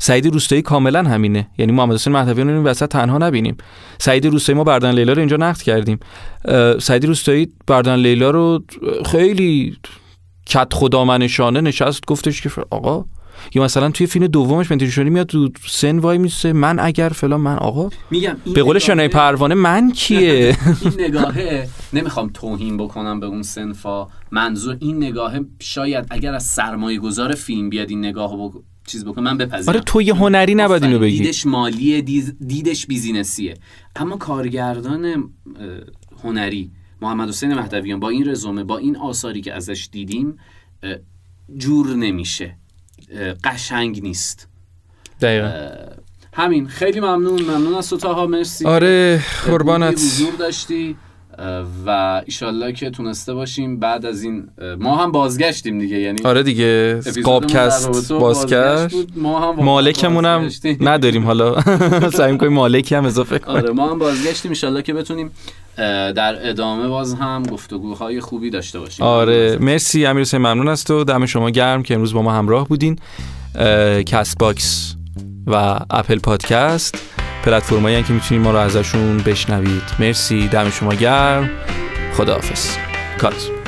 سعید 0.01 0.27
روستایی 0.27 0.61
کاملا 0.61 1.03
همینه. 1.03 1.47
یعنی 1.57 1.71
محمد 1.71 1.93
حسین 1.93 2.13
مهدویان 2.13 2.47
رو 2.47 2.53
این 2.53 2.63
وسط 2.63 2.89
تنها 2.89 3.17
نبینیم. 3.17 3.57
سعید 3.97 4.25
روستایی 4.25 4.57
ما 4.57 4.63
بردن 4.63 4.91
لیلا 4.91 5.13
رو 5.13 5.19
اینجا 5.19 5.37
نقد 5.37 5.61
کردیم. 5.61 5.99
سعید 6.79 7.05
روستایی 7.05 7.47
بردن 7.67 7.95
لیلا 7.95 8.31
رو 8.31 8.63
خیلی 9.05 9.77
کت 10.45 10.73
خدا 10.73 11.05
منشانه 11.05 11.61
نشست 11.61 12.05
گفتش 12.07 12.41
که 12.41 12.49
آقا 12.69 13.05
یا 13.55 13.63
مثلا 13.63 13.89
توی 13.89 14.07
فیلم 14.07 14.27
دومش 14.27 14.71
منتیشونی 14.71 15.09
میاد 15.09 15.27
تو 15.27 15.49
سن 15.67 15.99
وای 15.99 16.17
میسه 16.17 16.53
من 16.53 16.79
اگر 16.79 17.09
فلان 17.09 17.41
من 17.41 17.55
آقا 17.55 17.89
میگم 18.11 18.37
به 18.55 18.63
قول 18.63 18.79
شنای 18.79 19.07
پروانه 19.07 19.55
من 19.55 19.91
کیه؟ 19.91 20.57
این 20.81 20.93
نگاهه 20.99 21.67
نمی‌خوام 21.93 22.29
توهین 22.33 22.77
بکنم 22.77 23.19
به 23.19 23.25
اون 23.25 23.43
سنفا. 23.43 24.07
منظور 24.31 24.77
این 24.79 24.97
نگاهه 24.97 25.39
شاید 25.59 26.05
اگر 26.09 26.33
از 26.33 26.43
سرمایه 26.43 26.99
گذار 26.99 27.31
فیلم 27.31 27.69
بیاد 27.69 27.89
این 27.89 28.05
نگاه 28.05 28.31
چیز 28.87 29.05
بکنه 29.05 29.23
من 29.23 29.37
بپذیرم. 29.37 29.69
آره 29.69 29.79
تو 29.85 30.01
یه 30.01 30.13
هنری 30.13 30.55
نباید 30.55 30.83
اینو 30.83 30.99
بگی. 30.99 31.17
دیدش 31.17 31.45
مالیه 31.45 32.01
دیدش 32.39 32.85
بیزینسیه. 32.85 33.57
اما 33.95 34.17
کارگردان 34.17 35.29
هنری 36.23 36.71
محمد 37.01 37.29
حسین 37.29 37.53
مهدویان 37.53 37.99
با 37.99 38.09
این 38.09 38.29
رزومه 38.29 38.63
با 38.63 38.77
این 38.77 38.97
آثاری 38.97 39.41
که 39.41 39.53
ازش 39.53 39.89
دیدیم 39.91 40.37
جور 41.57 41.95
نمیشه. 41.95 42.57
قشنگ 43.43 44.01
نیست. 44.01 44.47
دقیقا. 45.21 45.51
همین. 46.33 46.67
خیلی 46.67 46.99
ممنون. 46.99 47.41
ممنون 47.41 47.73
از 47.73 47.89
تو 47.89 48.27
مرسی. 48.27 48.65
آره 48.65 49.23
قربانت. 49.45 49.93
حضور 49.93 50.33
داشتی. 50.33 50.95
و 51.85 52.21
ایشالله 52.25 52.73
که 52.73 52.89
تونسته 52.89 53.33
باشیم 53.33 53.79
بعد 53.79 54.05
از 54.05 54.23
این 54.23 54.47
ما 54.79 54.95
هم 54.95 55.11
بازگشتیم 55.11 55.79
دیگه 55.79 55.99
یعنی 55.99 56.21
آره 56.23 56.43
دیگه 56.43 56.99
قابکست 57.23 58.11
بازگشت. 58.13 58.95
ما 59.15 59.53
هم 59.53 59.63
مالکمون 59.63 60.25
هم 60.25 60.49
نداریم 60.81 61.25
حالا. 61.25 61.61
سعی 62.11 62.37
کنیم 62.37 62.53
مالکی 62.53 62.95
هم 62.95 63.05
اضافه 63.05 63.39
کنیم. 63.39 63.57
آره 63.57 63.71
ما 63.71 63.89
هم 63.89 63.99
بازگشتیم. 63.99 64.51
ایشالله 64.51 64.81
که 64.81 64.93
بتونیم 64.93 65.31
در 65.77 66.49
ادامه 66.49 66.87
باز 66.87 67.13
هم 67.13 67.43
گفتگوهای 67.43 68.19
خوبی 68.19 68.49
داشته 68.49 68.79
باشیم. 68.79 69.05
آره 69.05 69.57
مرسی. 69.61 70.05
امیر 70.05 70.21
حسین 70.21 70.39
ممنون 70.39 70.67
است 70.67 70.87
تو 70.87 71.03
دم 71.03 71.25
شما 71.25 71.49
گرم 71.49 71.83
که 71.83 71.93
امروز 71.93 72.13
با 72.13 72.21
ما 72.21 72.33
همراه 72.33 72.67
بودین. 72.67 72.99
Castbox 74.05 74.95
و 75.47 75.79
Apple 75.89 76.19
Podcast. 76.19 77.20
پلتفرمایی 77.43 78.03
که 78.03 78.13
می‌تونید 78.13 78.43
ما 78.43 78.51
رو 78.51 78.57
ازشون 78.57 79.17
بشنوید. 79.17 79.83
مرسی 79.99 80.47
دم 80.47 80.69
شما 80.69 80.93
گرم. 80.93 81.49
خداحافظ. 82.13 82.77
کات. 83.17 83.60